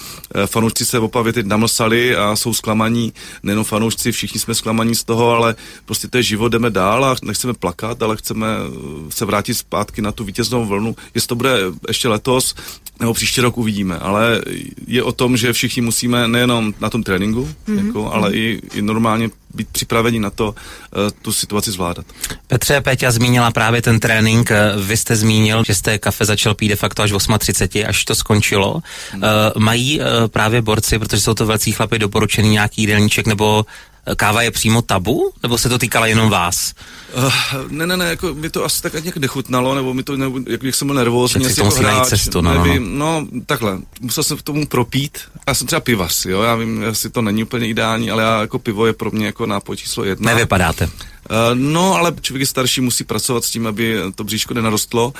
fanoušci 0.46 0.84
se 0.84 0.98
v 0.98 1.04
Opavě 1.04 1.32
teď 1.32 1.46
namlsali 1.46 2.16
a 2.16 2.36
jsou 2.36 2.54
zklamaní, 2.54 3.12
nejenom 3.42 3.64
fanoušci, 3.74 4.12
všichni 4.12 4.40
jsme 4.40 4.54
zklamaní 4.54 4.94
z 4.94 5.04
toho, 5.04 5.30
ale 5.30 5.54
prostě 5.84 6.08
to 6.08 6.16
je 6.16 6.22
život, 6.22 6.48
jdeme 6.48 6.70
dál 6.70 7.04
a 7.04 7.16
nechceme 7.22 7.54
plakat, 7.54 8.02
ale 8.02 8.16
chceme 8.16 8.46
eh, 8.46 9.10
se 9.10 9.24
vrátit 9.24 9.54
zpátky 9.54 10.02
na 10.02 10.12
tu 10.12 10.24
vítěznou 10.24 10.64
vlnu. 10.64 10.96
Jestli 11.14 11.28
to 11.28 11.34
bude 11.34 11.58
ještě 11.88 12.08
letos, 12.08 12.54
nebo 13.00 13.14
příští 13.14 13.40
rok 13.40 13.58
uvidíme, 13.58 13.98
ale 13.98 14.40
je 14.86 15.02
o 15.02 15.12
tom, 15.12 15.36
že 15.36 15.52
všichni 15.52 15.82
musíme 15.82 16.28
nejenom 16.28 16.74
na 16.80 16.90
tom 16.90 17.02
tréninku, 17.02 17.48
mm-hmm. 17.68 17.86
jako, 17.86 18.12
ale 18.12 18.30
mm-hmm. 18.30 18.34
i, 18.34 18.60
i 18.74 18.82
normálně 18.82 19.30
být 19.54 19.68
připraveni 19.68 20.20
na 20.20 20.30
to, 20.30 20.48
uh, 20.48 20.54
tu 21.22 21.32
situaci 21.32 21.70
zvládat. 21.70 22.06
Petře, 22.46 22.80
Péťa 22.80 23.10
zmínila 23.10 23.50
právě 23.50 23.82
ten 23.82 24.00
trénink, 24.00 24.50
eh, 24.50 24.72
vy 24.82 24.96
jste 24.96 25.16
zmínil, 25.16 25.64
že 25.66 25.74
jste 25.74 25.98
kafe 25.98 26.24
začal 26.24 26.54
pít 26.54 26.68
de 26.68 26.76
facto 26.76 27.02
až 27.02 27.12
8.30, 27.12 27.88
až 27.88 28.04
to 28.04 28.14
skončilo. 28.14 28.82
Hmm. 29.10 29.22
Uh, 29.22 29.28
mají 29.62 30.00
uh, 30.00 30.06
právě 30.28 30.62
borci, 30.62 30.98
protože 30.98 31.20
jsou 31.20 31.34
to 31.34 31.46
velcí 31.46 31.72
chlapy, 31.72 31.98
doporučený 31.98 32.48
nějaký 32.50 32.82
jídelníček 32.82 33.26
nebo 33.26 33.66
káva 34.16 34.42
je 34.42 34.50
přímo 34.50 34.82
tabu, 34.82 35.32
nebo 35.42 35.58
se 35.58 35.68
to 35.68 35.78
týkalo 35.78 36.06
jenom 36.06 36.30
vás? 36.30 36.74
Uh, 37.16 37.32
ne, 37.68 37.86
ne, 37.86 37.96
ne, 37.96 38.04
jako 38.04 38.34
mi 38.34 38.50
to 38.50 38.64
asi 38.64 38.82
tak 38.82 38.92
nějak 38.92 39.16
nechutnalo, 39.16 39.74
nebo 39.74 39.94
mi 39.94 40.02
to, 40.02 40.16
nebo, 40.16 40.40
jako, 40.50 40.66
jak 40.66 40.74
jsem 40.74 40.86
byl 40.86 40.94
nervózní, 40.94 41.54
to 41.54 41.64
jako 41.64 41.76
hráč, 41.76 42.08
cestu, 42.08 42.40
no, 42.40 42.54
no, 42.54 42.64
nevím, 42.64 42.98
no. 42.98 43.20
no, 43.20 43.40
takhle, 43.46 43.78
musel 44.00 44.24
jsem 44.24 44.36
k 44.36 44.42
tomu 44.42 44.66
propít, 44.66 45.18
já 45.48 45.54
jsem 45.54 45.66
třeba 45.66 45.80
pivař, 45.80 46.26
jo, 46.26 46.42
já 46.42 46.54
vím, 46.54 46.84
asi 46.90 47.10
to 47.10 47.22
není 47.22 47.42
úplně 47.42 47.68
ideální, 47.68 48.10
ale 48.10 48.22
já 48.22 48.40
jako 48.40 48.58
pivo 48.58 48.86
je 48.86 48.92
pro 48.92 49.10
mě 49.10 49.26
jako 49.26 49.46
nápoj 49.46 49.76
číslo 49.76 50.04
jedna. 50.04 50.32
Nevypadáte. 50.32 50.88
Uh, 51.30 51.58
no, 51.58 51.94
ale 51.94 52.14
člověk 52.20 52.40
je 52.40 52.46
starší, 52.46 52.80
musí 52.80 53.04
pracovat 53.04 53.44
s 53.44 53.50
tím, 53.50 53.66
aby 53.66 53.96
to 54.14 54.24
bříško 54.24 54.54
nenarostlo. 54.54 55.12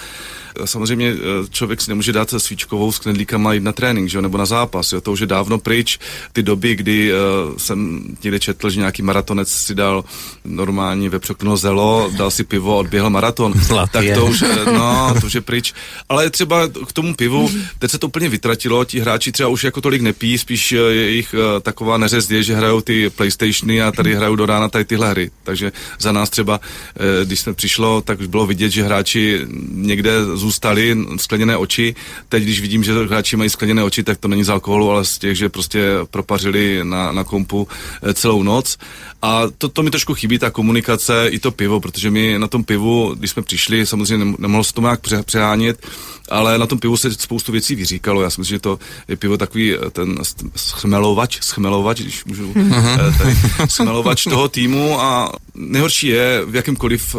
Samozřejmě 0.64 1.09
eh, 1.09 1.49
člověk 1.51 1.81
si 1.81 1.90
nemůže 1.90 2.12
dát 2.12 2.35
svíčkovou 2.38 2.93
s 2.93 2.99
knedlíkama 2.99 3.53
jít 3.53 3.62
na 3.62 3.73
trénink, 3.73 4.09
že? 4.09 4.23
nebo 4.23 4.38
na 4.38 4.47
zápas. 4.47 4.93
Jo? 4.93 5.01
To 5.01 5.12
už 5.12 5.21
je 5.21 5.27
dávno 5.27 5.59
pryč. 5.59 5.99
Ty 6.33 6.43
doby, 6.43 6.77
kdy 6.77 7.12
uh, 7.12 7.19
jsem 7.57 8.05
někde 8.25 8.40
četl, 8.40 8.71
že 8.71 8.81
nějaký 8.81 9.03
maratonec 9.03 9.49
si 9.49 9.75
dal 9.75 10.05
normální 10.45 11.09
vepřokno 11.09 11.57
zelo, 11.57 12.11
dal 12.17 12.31
si 12.31 12.45
pivo, 12.45 12.79
odběhl 12.79 13.11
maraton. 13.11 13.53
Zlatý 13.62 13.93
tak 13.93 14.05
to 14.14 14.27
už, 14.27 14.43
eh, 14.43 14.73
no, 14.73 15.14
to 15.21 15.27
už 15.27 15.35
je 15.35 15.40
pryč. 15.40 15.75
Ale 16.09 16.31
třeba 16.31 16.69
k 16.69 16.93
tomu 16.93 17.14
pivu, 17.14 17.51
teď 17.79 17.90
se 17.90 17.99
to 17.99 18.07
úplně 18.07 18.29
vytratilo, 18.29 18.85
ti 18.85 19.01
hráči 19.01 19.33
třeba 19.33 19.49
už 19.49 19.64
jako 19.64 19.81
tolik 19.81 20.03
nepí, 20.03 20.38
spíš 20.38 20.73
jejich 20.73 21.35
uh, 21.35 21.61
taková 21.61 21.99
neřez 21.99 22.31
je, 22.31 22.43
že 22.43 22.57
hrajou 22.57 22.81
ty 22.81 23.11
PlayStationy 23.11 23.83
a 23.83 23.93
tady 23.93 24.14
hrajou 24.14 24.37
do 24.37 24.47
rána 24.47 24.69
tady 24.69 24.85
tyhle 24.85 25.11
hry. 25.11 25.31
Takže 25.43 25.73
za 25.98 26.12
nás 26.12 26.30
třeba, 26.30 26.61
uh, 26.61 27.26
když 27.26 27.40
jsme 27.40 27.52
přišlo, 27.52 28.00
tak 28.00 28.20
už 28.20 28.26
bylo 28.26 28.46
vidět, 28.46 28.70
že 28.70 28.83
hráči 28.83 29.40
někde 29.70 30.24
zůstaly 30.35 30.96
skleněné 31.16 31.57
oči. 31.57 31.94
Teď, 32.28 32.42
když 32.42 32.61
vidím, 32.61 32.85
že 32.85 32.92
hráči 33.04 33.37
mají 33.37 33.50
skleněné 33.50 33.83
oči, 33.83 34.02
tak 34.02 34.18
to 34.18 34.28
není 34.28 34.44
z 34.44 34.50
alkoholu, 34.50 34.90
ale 34.90 35.04
z 35.04 35.18
těch, 35.18 35.37
že 35.37 35.48
prostě 35.48 35.90
propařili 36.11 36.80
na, 36.83 37.12
na 37.12 37.24
kompu 37.24 37.68
eh, 38.02 38.14
celou 38.14 38.42
noc. 38.42 38.78
A 39.22 39.42
to, 39.59 39.68
to 39.68 39.83
mi 39.83 39.90
trošku 39.90 40.14
chybí, 40.14 40.38
ta 40.38 40.50
komunikace, 40.50 41.28
i 41.28 41.38
to 41.38 41.50
pivo, 41.50 41.80
protože 41.80 42.11
my 42.11 42.38
na 42.38 42.48
tom 42.48 42.64
pivu, 42.64 43.14
když 43.14 43.30
jsme 43.30 43.42
přišli, 43.42 43.87
samozřejmě 43.87 44.37
nemohlo 44.38 44.64
se 44.64 44.72
to 44.72 44.80
nějak 44.80 45.00
přehánět, 45.24 45.87
ale 46.28 46.58
na 46.58 46.66
tom 46.66 46.78
pivu 46.78 46.96
se 46.96 47.14
spoustu 47.14 47.52
věcí 47.52 47.74
vyříkalo. 47.74 48.22
Já 48.22 48.30
si 48.30 48.40
myslím, 48.40 48.56
že 48.56 48.60
to 48.60 48.78
je 49.08 49.16
pivo 49.16 49.37
takový 49.37 49.74
eh, 49.74 49.90
ten 49.90 50.18
schmelovač, 50.56 51.38
schmelovač, 51.42 52.00
když 52.00 52.24
můžu 52.24 52.52
uh-huh. 52.52 53.18
tady, 53.18 53.37
schmelovač 53.68 54.24
toho 54.24 54.48
týmu 54.48 55.00
a 55.00 55.32
nejhorší 55.54 56.06
je 56.06 56.42
v 56.46 56.54
jakýmkoliv 56.54 57.14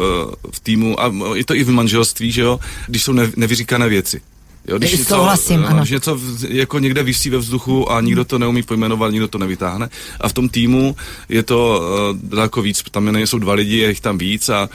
v 0.52 0.60
týmu, 0.64 1.02
a 1.02 1.14
je 1.36 1.46
to 1.46 1.56
i 1.56 1.64
v 1.64 1.70
manželství, 1.70 2.32
že 2.32 2.42
jo, 2.42 2.60
když 2.88 3.04
jsou 3.04 3.14
nevyříkané 3.36 3.90
věci. 3.90 4.22
Jo, 4.68 4.78
když 4.78 4.92
něco, 4.92 5.16
Souhlasím, 5.16 5.66
ano. 5.66 5.78
Když 5.78 5.92
něco 5.92 6.20
jako 6.48 6.80
někde 6.80 7.04
vysí 7.04 7.30
ve 7.30 7.38
vzduchu 7.38 7.92
a 7.92 8.02
nikdo 8.02 8.26
to 8.26 8.40
neumí 8.40 8.64
pojmenovat, 8.64 9.12
nikdo 9.12 9.28
to 9.28 9.38
nevytáhne. 9.38 9.90
A 10.22 10.30
v 10.30 10.34
tom 10.34 10.50
týmu 10.50 10.96
je 11.30 11.44
to 11.44 11.82
uh, 11.82 12.30
daleko 12.30 12.62
víc, 12.62 12.84
tam 12.92 13.16
jsou 13.16 13.40
dva 13.40 13.54
lidi, 13.54 13.78
je 13.78 13.90
jich 13.90 14.02
tam 14.02 14.18
víc 14.18 14.50
a 14.50 14.70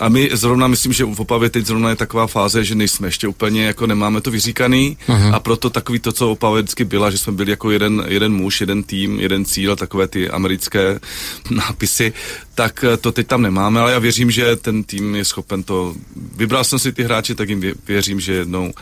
a 0.00 0.08
my 0.08 0.30
zrovna 0.32 0.66
myslím, 0.66 0.92
že 0.92 1.04
v 1.04 1.20
Opavě 1.20 1.50
teď 1.50 1.66
zrovna 1.66 1.90
je 1.90 1.96
taková 1.96 2.26
fáze, 2.26 2.64
že 2.64 2.74
nejsme 2.74 3.08
ještě 3.08 3.28
úplně, 3.28 3.64
jako 3.64 3.86
nemáme 3.86 4.20
to 4.20 4.30
vyříkaný 4.30 4.98
uh-huh. 5.08 5.34
a 5.34 5.40
proto 5.40 5.70
takový 5.70 5.98
to, 5.98 6.12
co 6.12 6.30
Opavě 6.30 6.62
vždycky 6.62 6.84
byla, 6.84 7.10
že 7.10 7.18
jsme 7.18 7.32
byli 7.32 7.50
jako 7.50 7.70
jeden, 7.70 8.04
jeden 8.08 8.32
muž, 8.32 8.60
jeden 8.60 8.82
tým, 8.82 9.20
jeden 9.20 9.44
cíl, 9.44 9.76
takové 9.76 10.08
ty 10.08 10.30
americké 10.30 11.00
nápisy, 11.50 12.12
tak 12.54 12.84
eh, 12.84 12.96
to 12.96 13.12
teď 13.12 13.26
tam 13.26 13.42
nemáme, 13.42 13.80
ale 13.80 13.92
já 13.92 13.98
věřím, 13.98 14.30
že 14.30 14.56
ten 14.56 14.84
tým 14.84 15.14
je 15.14 15.24
schopen 15.24 15.62
to, 15.62 15.94
vybral 16.36 16.64
jsem 16.64 16.78
si 16.78 16.92
ty 16.92 17.02
hráče, 17.02 17.34
tak 17.34 17.48
jim 17.48 17.72
věřím, 17.86 18.20
že 18.20 18.32
jednou 18.32 18.72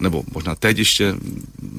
nebo 0.00 0.22
možná 0.34 0.54
teď 0.54 0.78
ještě, 0.78 1.14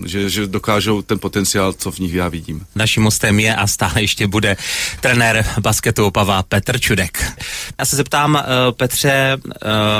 že, 0.05 0.29
že 0.29 0.47
dokážou 0.47 1.01
ten 1.01 1.19
potenciál, 1.19 1.73
co 1.73 1.91
v 1.91 1.99
nich 1.99 2.13
já 2.13 2.29
vidím. 2.29 2.65
Naším 2.75 3.03
hostem 3.03 3.39
je 3.39 3.55
a 3.55 3.67
stále 3.67 4.01
ještě 4.01 4.27
bude 4.27 4.57
trenér 5.01 5.45
basketu 5.61 6.05
Opava 6.05 6.43
Petr 6.43 6.79
Čudek. 6.79 7.33
Já 7.79 7.85
se 7.85 7.95
zeptám, 7.95 8.35
uh, 8.35 8.41
Petře, 8.83 9.37
uh, 9.39 9.49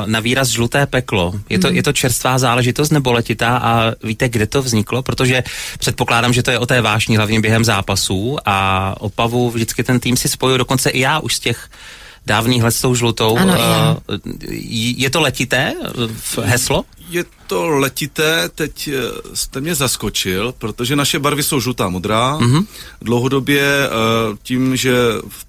na 0.05 0.19
výraz 0.19 0.47
žluté 0.47 0.85
peklo. 0.85 1.33
Je 1.49 1.59
to, 1.59 1.69
mm. 1.69 1.75
je 1.75 1.83
to 1.83 1.93
čerstvá 1.93 2.37
záležitost 2.37 2.91
nebo 2.91 3.15
letitá 3.15 3.57
a 3.57 3.91
víte, 4.03 4.29
kde 4.29 4.47
to 4.47 4.61
vzniklo? 4.61 5.03
Protože 5.03 5.43
předpokládám, 5.79 6.33
že 6.33 6.43
to 6.43 6.51
je 6.51 6.59
o 6.59 6.65
té 6.65 6.81
vášní 6.81 7.17
hlavně 7.17 7.39
během 7.39 7.63
zápasů 7.63 8.37
a 8.45 8.95
Opavu 8.99 9.51
vždycky 9.51 9.83
ten 9.83 9.99
tým 9.99 10.17
si 10.17 10.27
spojil, 10.27 10.57
dokonce 10.57 10.89
i 10.89 10.99
já 10.99 11.19
už 11.19 11.35
z 11.35 11.39
těch 11.39 11.69
dávných 12.25 12.63
let 12.63 12.71
s 12.71 12.81
tou 12.81 12.95
žlutou. 12.95 13.37
Ano, 13.37 13.55
uh, 13.55 14.19
je 14.99 15.09
to 15.09 15.21
letité 15.21 15.73
v 16.19 16.37
heslo? 16.37 16.83
Je 17.09 17.25
to 17.47 17.69
letité, 17.69 18.49
teď 18.55 18.87
eh, 18.87 19.01
jste 19.33 19.61
mě 19.61 19.75
zaskočil, 19.75 20.53
protože 20.57 20.95
naše 20.95 21.19
barvy 21.19 21.43
jsou 21.43 21.59
žlutá 21.59 21.89
modrá. 21.89 22.37
Mm-hmm. 22.37 22.65
Dlouhodobě 23.01 23.89
uh, 23.89 24.37
tím, 24.43 24.75
že 24.75 24.93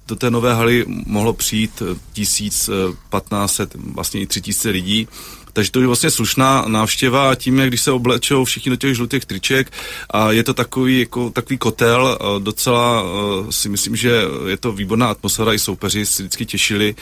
do 0.07 0.15
té 0.15 0.31
nové 0.31 0.53
haly 0.53 0.85
mohlo 0.87 1.33
přijít 1.33 1.83
1500, 2.13 3.75
vlastně 3.75 4.21
i 4.21 4.27
3000 4.27 4.69
lidí, 4.69 5.07
takže 5.53 5.71
to 5.71 5.81
je 5.81 5.87
vlastně 5.87 6.11
slušná 6.11 6.65
návštěva 6.67 7.31
a 7.31 7.35
tím, 7.35 7.59
jak 7.59 7.69
když 7.69 7.81
se 7.81 7.91
oblečou 7.91 8.45
všichni 8.45 8.69
do 8.69 8.75
těch 8.75 8.95
žlutých 8.95 9.25
triček 9.25 9.71
a 10.09 10.31
je 10.31 10.43
to 10.43 10.53
takový, 10.53 10.99
jako, 10.99 11.29
takový 11.29 11.57
kotel, 11.57 12.17
docela 12.39 13.03
si 13.49 13.69
myslím, 13.69 13.95
že 13.95 14.21
je 14.47 14.57
to 14.57 14.71
výborná 14.71 15.07
atmosféra, 15.07 15.53
i 15.53 15.59
soupeři 15.59 16.05
si 16.05 16.23
vždycky 16.23 16.45
těšili 16.45 16.95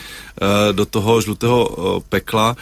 do 0.72 0.86
toho 0.86 1.22
žlutého 1.22 2.04
pekla. 2.10 2.56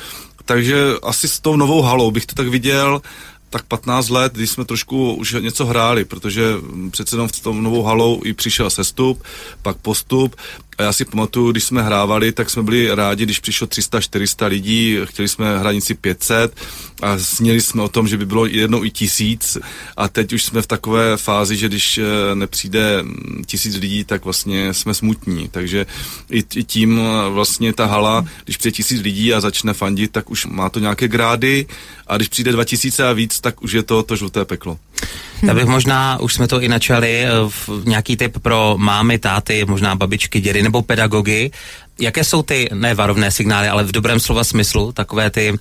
Takže 0.52 0.76
asi 1.04 1.28
s 1.28 1.40
tou 1.40 1.56
novou 1.56 1.82
halou 1.82 2.12
bych 2.12 2.26
to 2.26 2.36
tak 2.36 2.48
viděl, 2.48 3.02
tak 3.50 3.64
15 3.64 4.10
let, 4.10 4.34
když 4.34 4.50
jsme 4.50 4.66
trošku 4.66 5.14
už 5.14 5.36
něco 5.40 5.66
hráli, 5.66 6.06
protože 6.06 6.44
přece 6.92 7.16
jenom 7.16 7.28
v 7.28 7.40
tom 7.40 7.64
novou 7.64 7.84
halou 7.84 8.22
i 8.26 8.34
přišel 8.34 8.70
sestup, 8.70 9.24
pak 9.62 9.78
postup 9.78 10.36
a 10.82 10.84
já 10.84 10.94
si 10.94 11.06
pamatuju, 11.06 11.52
když 11.52 11.64
jsme 11.64 11.82
hrávali, 11.82 12.32
tak 12.32 12.50
jsme 12.50 12.64
byli 12.64 12.96
rádi, 12.96 13.24
když 13.24 13.40
přišlo 13.40 13.68
300-400 13.68 14.48
lidí, 14.48 14.98
chtěli 15.04 15.28
jsme 15.28 15.60
hranici 15.60 15.94
500 15.94 16.56
a 17.02 17.18
sněli 17.18 17.62
jsme 17.62 17.82
o 17.82 17.88
tom, 17.88 18.08
že 18.08 18.18
by 18.18 18.26
bylo 18.26 18.46
jednou 18.46 18.84
i 18.84 18.90
tisíc 18.90 19.58
a 19.98 20.08
teď 20.08 20.34
už 20.34 20.44
jsme 20.44 20.62
v 20.62 20.68
takové 20.68 21.18
fázi, 21.18 21.58
že 21.58 21.68
když 21.68 21.98
eh, 21.98 22.36
nepřijde 22.36 23.04
tisíc 23.46 23.76
lidí, 23.76 24.04
tak 24.04 24.24
vlastně 24.24 24.74
jsme 24.74 24.94
smutní. 24.94 25.48
Takže 25.52 25.86
i, 26.30 26.44
tím 26.44 27.00
eh, 27.00 27.30
vlastně 27.30 27.74
ta 27.74 27.86
hala, 27.86 28.26
když 28.44 28.58
přijde 28.58 28.76
tisíc 28.76 29.02
lidí 29.02 29.34
a 29.34 29.42
začne 29.42 29.74
fandit, 29.74 30.12
tak 30.12 30.32
už 30.32 30.46
má 30.46 30.70
to 30.70 30.80
nějaké 30.80 31.08
grády 31.08 31.66
a 32.08 32.16
když 32.16 32.28
přijde 32.28 32.52
2000 32.52 33.08
a 33.08 33.14
víc, 33.14 33.40
tak 33.40 33.62
už 33.62 33.72
je 33.72 33.84
to 33.84 34.04
to 34.04 34.16
žluté 34.16 34.46
peklo. 34.46 34.80
Já 35.44 35.54
bych 35.54 35.66
možná, 35.66 36.20
už 36.20 36.34
jsme 36.34 36.48
to 36.48 36.62
i 36.62 36.68
načali, 36.68 37.26
eh, 37.26 37.30
v 37.50 37.70
nějaký 37.86 38.18
tip 38.18 38.40
pro 38.40 38.76
mámy, 38.78 39.20
táty, 39.20 39.66
možná 39.66 39.96
babičky, 39.96 40.40
dědy 40.40 40.64
nebo 40.72 40.88
pedagogy, 40.88 41.52
jaké 42.02 42.24
jsou 42.24 42.44
ty, 42.44 42.70
ne 42.74 42.94
varovné 42.96 43.32
signály, 43.32 43.68
ale 43.68 43.84
v 43.84 43.92
dobrém 43.92 44.20
slova 44.20 44.44
smyslu, 44.44 44.92
takové 44.92 45.30
ty 45.30 45.52
uh, 45.52 45.58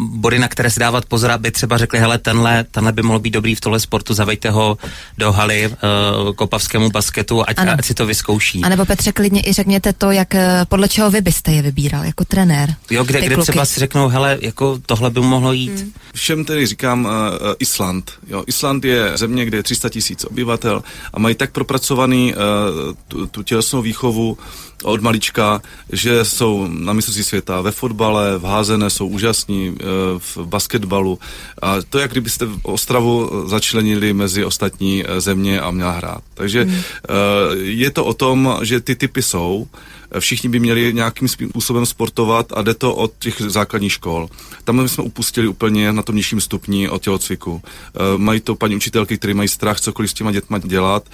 body, 0.00 0.38
na 0.38 0.48
které 0.48 0.70
si 0.70 0.80
dávat 0.80 1.06
pozor, 1.06 1.30
aby 1.30 1.50
třeba 1.50 1.78
řekli, 1.78 1.98
hele, 1.98 2.18
tenhle, 2.18 2.64
tenhle 2.64 2.92
by 2.92 3.02
mohl 3.02 3.18
být 3.18 3.30
dobrý 3.30 3.54
v 3.54 3.60
tohle 3.60 3.80
sportu, 3.80 4.14
zavejte 4.14 4.50
ho 4.50 4.78
do 5.18 5.32
haly 5.32 5.66
uh, 5.68 6.32
kopavskému 6.34 6.90
basketu, 6.90 7.42
ať, 7.48 7.56
ať 7.58 7.84
si 7.84 7.94
to 7.94 8.06
vyzkouší. 8.06 8.62
A 8.62 8.68
nebo 8.68 8.84
Petře, 8.84 9.12
klidně 9.12 9.42
i 9.46 9.52
řekněte 9.52 9.92
to, 9.92 10.10
jak 10.10 10.34
eh, 10.34 10.66
podle 10.68 10.88
čeho 10.88 11.10
vy 11.10 11.20
byste 11.20 11.52
je 11.52 11.62
vybíral 11.62 12.04
jako 12.04 12.24
trenér. 12.24 12.74
Jo, 12.90 13.04
kde, 13.04 13.20
kde 13.20 13.36
třeba 13.36 13.64
si 13.64 13.80
řeknou, 13.80 14.08
hele, 14.08 14.38
jako 14.40 14.78
tohle 14.86 15.10
by 15.10 15.20
mohlo 15.20 15.52
jít. 15.52 15.80
Hmm. 15.80 15.92
Všem 16.14 16.44
tedy 16.44 16.66
říkám 16.66 17.04
uh, 17.04 17.10
Island. 17.58 18.12
Jo, 18.26 18.44
Island 18.46 18.84
je 18.84 19.16
země, 19.16 19.44
kde 19.44 19.58
je 19.58 19.62
300 19.62 19.88
tisíc 19.88 20.24
obyvatel 20.24 20.82
a 21.12 21.18
mají 21.18 21.34
tak 21.34 21.50
propracovaný 21.50 22.34
uh, 22.34 22.40
tu, 23.08 23.26
tu 23.26 23.42
tělesnou 23.42 23.82
výchovu, 23.82 24.38
od 24.82 25.00
malička, 25.00 25.62
že 25.92 26.24
jsou 26.24 26.68
na 26.68 26.92
mistrovství 26.92 27.24
světa 27.24 27.60
ve 27.60 27.70
fotbale, 27.70 28.38
v 28.38 28.44
házené 28.44 28.90
jsou 28.90 29.06
úžasní, 29.06 29.76
eh, 29.80 29.84
v 30.18 30.38
basketbalu. 30.38 31.18
A 31.62 31.76
to, 31.90 31.98
jak 31.98 32.10
kdybyste 32.10 32.46
Ostravu 32.62 33.30
začlenili 33.48 34.12
mezi 34.12 34.44
ostatní 34.44 35.04
eh, 35.06 35.20
země 35.20 35.60
a 35.60 35.70
měla 35.70 35.90
hrát. 35.90 36.22
Takže 36.34 36.64
mm. 36.64 36.82
je 37.62 37.90
to 37.90 38.04
o 38.04 38.14
tom, 38.14 38.58
že 38.62 38.80
ty 38.80 38.94
typy 38.94 39.22
jsou, 39.22 39.66
všichni 40.20 40.48
by 40.48 40.60
měli 40.60 40.94
nějakým 40.94 41.28
způsobem 41.28 41.86
sportovat 41.86 42.52
a 42.54 42.62
jde 42.62 42.74
to 42.74 42.94
od 42.94 43.12
těch 43.18 43.40
základních 43.40 43.92
škol. 43.92 44.28
Tam 44.64 44.88
jsme 44.88 45.04
upustili 45.04 45.48
úplně 45.48 45.92
na 45.92 46.02
tom 46.02 46.16
nižším 46.16 46.40
stupni 46.40 46.88
od 46.88 47.02
tělocviku. 47.02 47.62
E, 47.64 48.18
mají 48.18 48.40
to 48.40 48.54
paní 48.54 48.76
učitelky, 48.76 49.18
které 49.18 49.34
mají 49.34 49.48
strach 49.48 49.80
cokoliv 49.80 50.10
s 50.10 50.14
těma 50.14 50.32
dětma 50.32 50.58
dělat, 50.58 51.04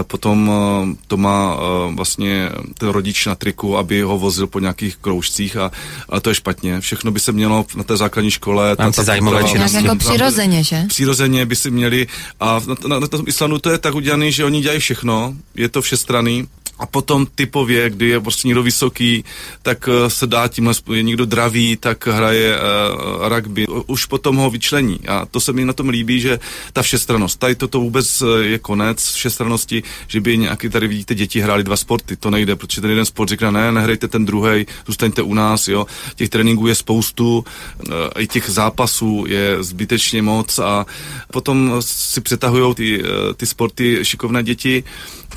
e, 0.00 0.04
potom 0.04 0.50
e, 0.50 0.96
to 1.06 1.16
má 1.16 1.56
vlastně 1.94 2.50
ten 2.78 2.88
rodič 2.88 3.26
na 3.26 3.34
triku, 3.34 3.76
aby 3.76 4.02
ho 4.02 4.18
vozil 4.18 4.46
po 4.46 4.60
nějakých 4.60 4.96
kroužcích 4.96 5.56
a, 5.56 5.70
a 6.08 6.20
to 6.20 6.30
je 6.30 6.34
špatně. 6.34 6.80
Všechno 6.80 7.10
by 7.10 7.20
se 7.20 7.32
mělo 7.32 7.66
na 7.76 7.84
té 7.84 7.96
základní 7.96 8.30
škole. 8.30 8.76
Tam 8.76 8.92
ta, 8.92 9.02
zajímavé 9.02 9.44
činnosti. 9.44 9.76
jako 9.76 9.96
přirozeně, 9.96 10.64
že? 10.64 10.84
Přirozeně 10.88 11.46
by 11.46 11.56
si 11.56 11.70
měli 11.70 12.06
a 12.40 12.60
na, 12.66 12.74
na, 12.86 12.98
na 12.98 13.06
tom 13.06 13.24
Islandu 13.26 13.58
to 13.58 13.70
je 13.70 13.78
tak 13.78 13.94
udělané, 13.94 14.30
že 14.30 14.44
oni 14.44 14.60
dělají 14.60 14.80
všechno, 14.80 15.34
je 15.54 15.68
to 15.68 15.82
všestraný 15.82 16.48
a 16.78 16.86
potom 16.86 17.26
typově, 17.34 17.90
kdy 17.90 18.08
je 18.08 18.20
prostě 18.20 18.48
někdo 18.48 18.62
vysoký, 18.62 19.24
tak 19.62 19.88
uh, 19.88 20.08
se 20.08 20.26
dá 20.26 20.48
tímhle, 20.48 20.74
je 20.92 21.02
někdo 21.02 21.24
dravý, 21.24 21.76
tak 21.76 22.06
hraje 22.06 22.56
uh, 22.56 23.28
rugby. 23.28 23.66
Už 23.86 24.04
potom 24.04 24.36
ho 24.36 24.50
vyčlení. 24.50 24.98
A 25.08 25.26
to 25.26 25.40
se 25.40 25.52
mi 25.52 25.64
na 25.64 25.72
tom 25.72 25.88
líbí, 25.88 26.20
že 26.20 26.38
ta 26.72 26.82
všestranost. 26.82 27.38
Tady 27.38 27.54
toto 27.54 27.80
vůbec 27.80 28.22
uh, 28.22 28.38
je 28.40 28.58
konec 28.58 29.12
všestranosti, 29.12 29.82
že 30.08 30.20
by 30.20 30.38
nějaký, 30.38 30.68
tady 30.68 30.88
vidíte, 30.88 31.14
děti 31.14 31.40
hráli 31.40 31.64
dva 31.64 31.76
sporty. 31.76 32.16
To 32.16 32.30
nejde, 32.30 32.56
protože 32.56 32.80
ten 32.80 32.90
jeden 32.90 33.04
sport 33.04 33.28
říká, 33.28 33.50
ne, 33.50 33.72
nehrajte 33.72 34.08
ten 34.08 34.24
druhý, 34.24 34.66
zůstaňte 34.86 35.22
u 35.22 35.34
nás, 35.34 35.68
jo. 35.68 35.86
Těch 36.14 36.28
tréninků 36.28 36.66
je 36.66 36.74
spoustu, 36.74 37.38
uh, 37.38 37.94
i 38.18 38.26
těch 38.26 38.50
zápasů 38.50 39.24
je 39.28 39.62
zbytečně 39.62 40.22
moc 40.22 40.58
a 40.58 40.86
potom 41.32 41.76
si 41.80 42.20
přetahují 42.20 42.74
ty, 42.74 43.02
ty 43.36 43.46
sporty 43.46 43.98
šikovné 44.02 44.42
děti 44.42 44.84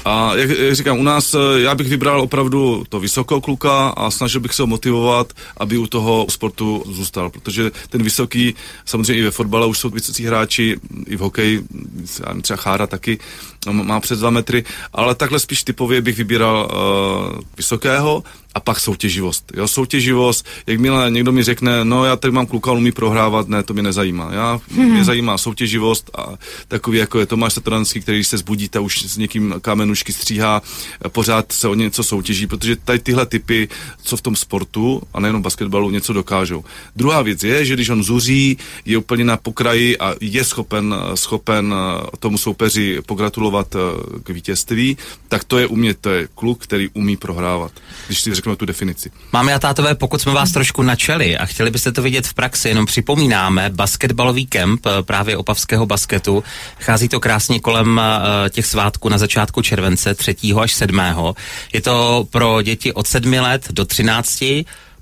a 0.06 0.36
jak, 0.36 0.50
jak 0.50 0.76
říkám, 0.76 1.00
u 1.00 1.04
nás 1.04 1.34
eh, 1.34 1.60
já 1.60 1.76
bych 1.76 1.88
vybral 1.88 2.22
opravdu 2.22 2.84
to 2.90 3.00
vysokou 3.00 3.42
kluka 3.42 3.90
a 3.90 4.12
snažil 4.12 4.42
bych 4.42 4.54
se 4.54 4.64
ho 4.64 4.68
motivovat, 4.68 5.34
aby 5.58 5.78
u 5.78 5.88
toho 5.88 6.26
sportu 6.30 6.84
zůstal, 6.88 7.30
protože 7.30 7.72
ten 7.90 8.04
vysoký, 8.04 8.56
samozřejmě 8.86 9.22
i 9.22 9.24
ve 9.24 9.32
fotbale 9.32 9.68
už 9.68 9.78
jsou 9.78 9.90
vysocí 9.90 10.26
hráči, 10.26 10.78
i 11.08 11.18
v 11.18 11.20
hokeji, 11.20 11.64
třeba 12.42 12.58
Chára 12.58 12.88
taky 12.88 13.20
má 13.72 14.00
přes 14.00 14.20
dva 14.20 14.30
metry, 14.30 14.64
ale 14.94 15.16
takhle 15.16 15.40
spíš 15.40 15.64
typově 15.64 16.02
bych 16.02 16.18
vybíral 16.18 16.70
uh, 16.72 17.40
vysokého 17.58 18.24
a 18.56 18.60
pak 18.60 18.80
soutěživost. 18.80 19.52
Jo, 19.56 19.68
soutěživost, 19.68 20.46
jakmile 20.68 21.12
někdo 21.12 21.32
mi 21.32 21.44
řekne, 21.44 21.86
no 21.86 22.06
já 22.06 22.16
tady 22.16 22.32
mám 22.32 22.46
kluka, 22.46 22.72
umí 22.72 22.92
prohrávat, 22.92 23.48
ne, 23.48 23.64
to 23.64 23.74
mě 23.74 23.84
nezajímá. 23.84 24.30
Já, 24.34 24.60
hmm. 24.72 24.92
mě 24.92 25.04
zajímá 25.04 25.38
soutěživost 25.38 26.10
a 26.18 26.28
takový 26.68 26.98
jako 26.98 27.20
je 27.20 27.26
Tomáš 27.26 27.54
Satoranský, 27.54 28.02
který 28.02 28.24
se 28.24 28.38
zbudíte 28.38 28.80
už 28.80 29.02
s 29.02 29.18
někým 29.18 29.56
kamenušky 29.62 30.14
stříhá, 30.14 30.62
pořád 31.08 31.52
se 31.52 31.68
o 31.68 31.74
něco 31.74 32.04
soutěží, 32.04 32.48
protože 32.48 32.76
tady 32.76 33.00
tyhle 33.00 33.26
typy, 33.26 33.70
co 34.04 34.18
v 34.18 34.22
tom 34.22 34.36
sportu 34.36 35.02
a 35.14 35.20
nejenom 35.20 35.42
basketbalu, 35.42 35.90
něco 35.90 36.14
dokážou. 36.14 36.64
Druhá 36.96 37.22
věc 37.22 37.44
je, 37.44 37.66
že 37.66 37.74
když 37.74 37.90
on 37.90 38.04
zuří, 38.04 38.58
je 38.86 38.98
úplně 38.98 39.24
na 39.24 39.38
pokraji 39.38 39.98
a 39.98 40.16
je 40.22 40.44
schopen, 40.44 40.96
schopen 41.16 41.76
tomu 42.20 42.38
soupeři 42.38 43.02
pogratulovat 43.06 43.76
eh, 43.76 43.80
k 44.24 44.30
vítězství, 44.30 44.98
tak 45.28 45.44
to 45.44 45.58
je 45.58 45.68
umět, 45.68 45.98
to 46.02 46.10
je 46.10 46.28
kluk, 46.36 46.64
který 46.64 46.90
umí 46.94 47.18
prohrávat. 47.18 47.72
Když 48.08 48.22
si 48.22 48.30
řeknu 48.40 48.56
tu 48.56 48.66
definici. 48.66 49.12
Máme 49.34 49.54
a 49.54 49.60
tátové, 49.60 49.96
pokud 49.96 50.22
jsme 50.22 50.34
vás 50.34 50.52
trošku 50.52 50.84
načeli 50.84 51.38
a 51.38 51.46
chtěli 51.46 51.72
byste 51.72 51.92
to 51.92 52.02
vidět 52.02 52.28
v 52.28 52.34
praxi, 52.34 52.70
jenom 52.70 52.86
připomínáme 52.86 53.70
basketbalový 53.70 54.46
kemp 54.46 54.86
eh, 54.86 55.04
právě 55.04 55.38
opavského 55.38 55.86
basketu. 55.86 56.44
Chází 56.80 57.10
to 57.10 57.20
krásně 57.20 57.60
kolem 57.60 57.98
uh, 57.98 58.50
těch 58.50 58.66
svátků 58.66 59.10
na 59.10 59.18
začátku 59.18 59.62
července, 59.62 60.16
3. 60.16 60.36
až 60.62 60.74
7. 60.74 61.02
Je 61.74 61.82
to 61.82 62.28
pro 62.30 62.62
děti 62.62 62.94
od 62.94 63.08
7 63.08 63.34
let 63.34 63.68
do 63.72 63.86
13 63.86 64.44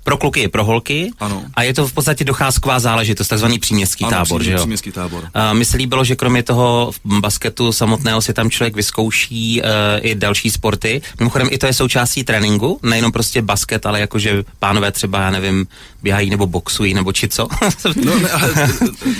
pro 0.08 0.16
kluky 0.16 0.40
i 0.40 0.48
pro 0.48 0.64
holky. 0.64 1.10
Ano. 1.20 1.42
A 1.54 1.62
je 1.62 1.74
to 1.74 1.88
v 1.88 1.92
podstatě 1.92 2.24
docházková 2.24 2.78
záležitost, 2.80 3.28
takzvaný 3.28 3.58
příměstský 3.58 4.04
Ano, 4.04 4.10
tábor, 4.10 4.40
přímě- 4.40 4.44
že 4.44 4.52
jo? 4.52 4.58
příměstský 4.58 4.92
tábor. 4.92 5.22
Uh, 5.24 5.28
mně 5.56 5.64
se 5.64 5.76
líbilo, 5.76 6.04
že 6.04 6.16
kromě 6.16 6.42
toho 6.42 6.90
v 6.92 7.20
basketu 7.20 7.72
samotného 7.72 8.22
si 8.22 8.32
tam 8.32 8.50
člověk 8.50 8.76
vyzkouší 8.76 9.62
uh, 9.62 9.68
i 10.00 10.14
další 10.14 10.50
sporty. 10.50 11.02
Mimochodem 11.18 11.48
i 11.50 11.58
to 11.58 11.66
je 11.66 11.72
součástí 11.72 12.24
tréninku, 12.24 12.80
nejenom 12.82 13.12
prostě 13.12 13.42
basket, 13.42 13.86
ale 13.86 14.00
jakože 14.00 14.44
pánové 14.58 14.92
třeba, 14.92 15.20
já 15.20 15.30
nevím, 15.30 15.66
běhají 16.02 16.30
nebo 16.30 16.46
boxují 16.46 16.94
nebo 16.94 17.12
či 17.12 17.28
co. 17.28 17.48
No 18.04 18.18
ne, 18.18 18.30
ale 18.30 18.68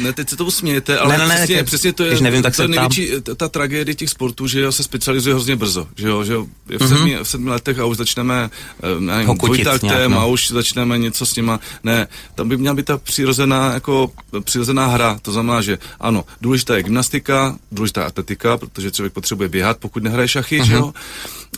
ne, 0.03 0.13
teď 0.13 0.29
se 0.29 0.37
to 0.37 0.45
usmějete, 0.45 0.99
ale 0.99 1.19
Ne, 1.19 1.19
ne, 1.19 1.29
ne, 1.29 1.35
přesně, 1.37 1.57
ke- 1.57 1.65
přesně 1.65 1.93
to 1.93 2.03
je, 2.05 2.09
když 2.11 2.21
nevím, 2.21 2.43
tak 2.43 2.53
to 2.53 2.57
se 2.57 2.63
je 2.63 2.69
největší, 2.69 3.09
ta, 3.23 3.35
ta 3.35 3.49
tragédie 3.49 3.95
těch 3.95 4.11
sportů, 4.11 4.47
že 4.47 4.73
se 4.73 4.83
specializuje 4.83 5.35
hrozně 5.35 5.57
brzo, 5.57 5.87
že 5.97 6.09
jo, 6.09 6.25
že 6.25 6.33
jo, 6.33 6.47
v, 6.79 6.89
sedmi, 6.89 7.17
v 7.23 7.29
sedmi 7.29 7.51
letech 7.51 7.79
a 7.79 7.85
už 7.85 7.97
začneme 7.97 8.51
eh, 8.83 9.01
nevím, 9.01 9.27
Hokutit 9.27 9.83
nějak, 9.83 10.09
no. 10.11 10.21
a 10.21 10.25
už 10.25 10.51
začneme 10.51 10.78
něco 10.85 11.27
s 11.27 11.37
nima, 11.37 11.61
ne, 11.85 12.09
tam 12.35 12.49
by 12.49 12.57
měla 12.57 12.75
být 12.75 12.87
ta 12.87 12.99
přirozená, 12.99 13.73
jako 13.73 14.13
přirozená 14.45 14.87
hra, 14.87 15.19
to 15.23 15.33
znamená, 15.33 15.63
že 15.63 15.79
ano, 16.01 16.25
důležitá 16.41 16.77
je 16.77 16.83
gymnastika, 16.83 17.57
důležitá 17.73 18.01
je 18.01 18.07
atletika, 18.07 18.57
protože 18.57 18.91
člověk 18.91 19.13
potřebuje 19.13 19.49
běhat, 19.49 19.79
pokud 19.79 20.03
nehraje 20.03 20.29
šachy, 20.29 20.65
že 20.65 20.75
jo, 20.75 20.93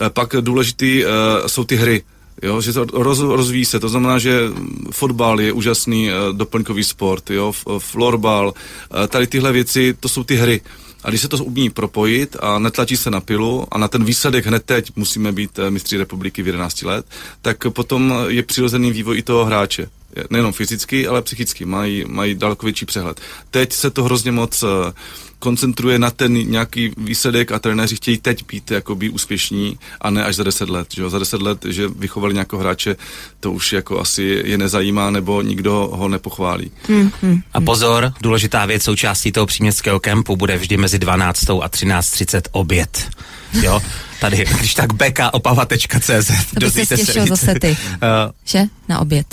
Eh, 0.00 0.10
pak 0.10 0.34
důležitý 0.40 1.04
uh, 1.04 1.10
jsou 1.46 1.64
ty 1.64 1.76
hry, 1.76 2.02
Jo, 2.42 2.60
že 2.60 2.72
to 2.72 2.84
roz, 2.84 3.20
rozvíjí 3.20 3.64
se, 3.64 3.80
to 3.80 3.88
znamená, 3.88 4.18
že 4.18 4.40
fotbal 4.90 5.40
je 5.40 5.52
úžasný 5.52 6.08
uh, 6.08 6.36
doplňkový 6.36 6.84
sport, 6.84 7.30
jo, 7.30 7.52
f- 7.52 7.64
florbal, 7.78 8.46
uh, 8.48 9.06
tady 9.06 9.26
tyhle 9.26 9.52
věci, 9.52 9.94
to 10.00 10.08
jsou 10.08 10.24
ty 10.24 10.36
hry. 10.36 10.60
A 11.04 11.08
když 11.08 11.20
se 11.20 11.28
to 11.28 11.44
umí 11.44 11.70
propojit 11.70 12.36
a 12.40 12.58
netlačí 12.58 12.96
se 12.96 13.10
na 13.10 13.20
pilu 13.20 13.66
a 13.70 13.78
na 13.78 13.88
ten 13.88 14.04
výsledek 14.04 14.46
hned 14.46 14.62
teď 14.64 14.90
musíme 14.96 15.32
být 15.32 15.58
uh, 15.58 15.70
mistři 15.70 15.96
republiky 15.96 16.42
v 16.42 16.46
11 16.46 16.82
let, 16.82 17.06
tak 17.42 17.56
potom 17.70 18.14
je 18.28 18.42
přirozený 18.42 18.92
vývoj 18.92 19.18
i 19.18 19.22
toho 19.22 19.44
hráče. 19.44 19.82
Je- 20.16 20.24
Nejenom 20.30 20.52
fyzicky, 20.52 21.06
ale 21.06 21.22
psychicky. 21.22 21.64
Mají, 21.64 22.04
mají 22.08 22.34
daleko 22.34 22.66
větší 22.66 22.86
přehled. 22.86 23.20
Teď 23.50 23.72
se 23.72 23.90
to 23.90 24.04
hrozně 24.04 24.32
moc 24.32 24.62
uh, 24.62 24.68
koncentruje 25.40 25.98
na 25.98 26.10
ten 26.10 26.32
nějaký 26.50 26.92
výsledek 26.96 27.52
a 27.52 27.58
trenéři 27.58 27.96
chtějí 27.96 28.18
teď 28.18 28.46
být 28.46 28.70
jakoby 28.70 29.08
úspěšní 29.08 29.78
a 30.00 30.10
ne 30.10 30.24
až 30.24 30.36
za 30.36 30.44
10 30.44 30.68
let. 30.70 30.88
Že 30.94 31.02
jo? 31.02 31.10
Za 31.10 31.18
10 31.18 31.42
let, 31.42 31.64
že 31.68 31.88
vychovali 31.88 32.34
nějakého 32.34 32.60
hráče, 32.60 32.96
to 33.40 33.52
už 33.52 33.72
jako 33.72 34.00
asi 34.00 34.42
je 34.44 34.58
nezajímá 34.58 35.10
nebo 35.10 35.42
nikdo 35.42 35.90
ho 35.92 36.08
nepochválí. 36.08 36.70
A 37.52 37.60
pozor, 37.60 38.12
důležitá 38.20 38.66
věc 38.66 38.82
součástí 38.82 39.32
toho 39.32 39.46
příměstského 39.46 40.00
kempu 40.00 40.36
bude 40.36 40.56
vždy 40.58 40.76
mezi 40.76 40.98
12. 40.98 41.50
a 41.50 41.68
13.30 41.68 42.40
oběd. 42.52 43.08
Jo, 43.62 43.80
tady, 44.20 44.44
když 44.58 44.74
tak 44.74 44.92
beka 44.92 45.34
opava.cz. 45.34 46.30
To 46.60 46.70
by 46.70 46.86
se 46.86 46.96
stěšil 46.96 47.26
zase 47.26 47.54
ty, 47.60 47.76
Uh, 47.90 47.96
že? 48.44 48.62
Na 48.88 48.98
oběd. 48.98 49.26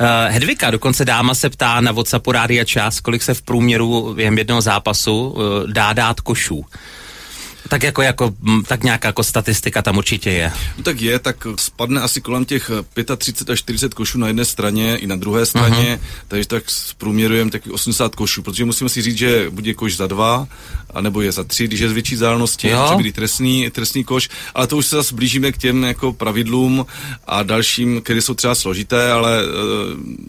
Uh, 0.00 0.32
Hedvika, 0.32 0.70
dokonce 0.70 1.04
dáma 1.04 1.34
se 1.34 1.50
ptá 1.50 1.80
na 1.80 1.92
WhatsAppu 1.92 2.32
Rádia 2.32 2.64
Čas, 2.64 3.00
kolik 3.00 3.22
se 3.22 3.34
v 3.34 3.42
průměru 3.42 4.14
během 4.14 4.38
jednoho 4.38 4.60
zápasu 4.60 5.28
uh, 5.28 5.42
dá 5.72 5.92
dát 5.92 6.20
košů. 6.20 6.64
Tak 7.68 7.82
jako, 7.82 8.02
jako, 8.02 8.34
tak 8.66 8.84
nějaká 8.84 9.08
jako 9.08 9.24
statistika 9.24 9.82
tam 9.82 9.96
určitě 9.96 10.30
je. 10.30 10.52
No 10.76 10.82
tak 10.82 11.00
je, 11.00 11.18
tak 11.18 11.46
spadne 11.56 12.00
asi 12.00 12.20
kolem 12.20 12.44
těch 12.44 12.70
eh, 12.98 13.16
35 13.16 13.52
až 13.52 13.58
40 13.58 13.94
košů 13.94 14.18
na 14.18 14.26
jedné 14.26 14.44
straně 14.44 14.96
i 14.96 15.06
na 15.06 15.16
druhé 15.16 15.46
straně, 15.46 15.98
uh-huh. 16.02 16.24
takže 16.28 16.48
tak 16.48 16.64
průměrujeme 16.98 17.50
taky 17.50 17.70
80 17.70 18.14
košů, 18.14 18.42
protože 18.42 18.64
musíme 18.64 18.90
si 18.90 19.02
říct, 19.02 19.18
že 19.18 19.50
buď 19.50 19.66
je 19.66 19.74
koš 19.74 19.96
za 19.96 20.06
dva, 20.06 20.48
anebo 20.94 21.20
je 21.20 21.32
za 21.32 21.44
tři, 21.44 21.66
když 21.66 21.80
je 21.80 21.88
z 21.88 21.92
větší 21.92 22.14
vzdálenosti, 22.14 22.70
může 22.74 23.04
být 23.04 23.14
trestný, 23.14 23.70
trestný 23.70 24.04
koš, 24.04 24.28
ale 24.54 24.66
to 24.66 24.76
už 24.76 24.86
se 24.86 24.96
zase 24.96 25.14
blížíme 25.14 25.52
k 25.52 25.58
těm 25.58 25.84
jako 25.84 26.12
pravidlům 26.12 26.86
a 27.26 27.42
dalším, 27.42 28.02
které 28.02 28.22
jsou 28.22 28.34
třeba 28.34 28.54
složité, 28.54 29.12
ale 29.12 29.40
eh, 29.42 29.46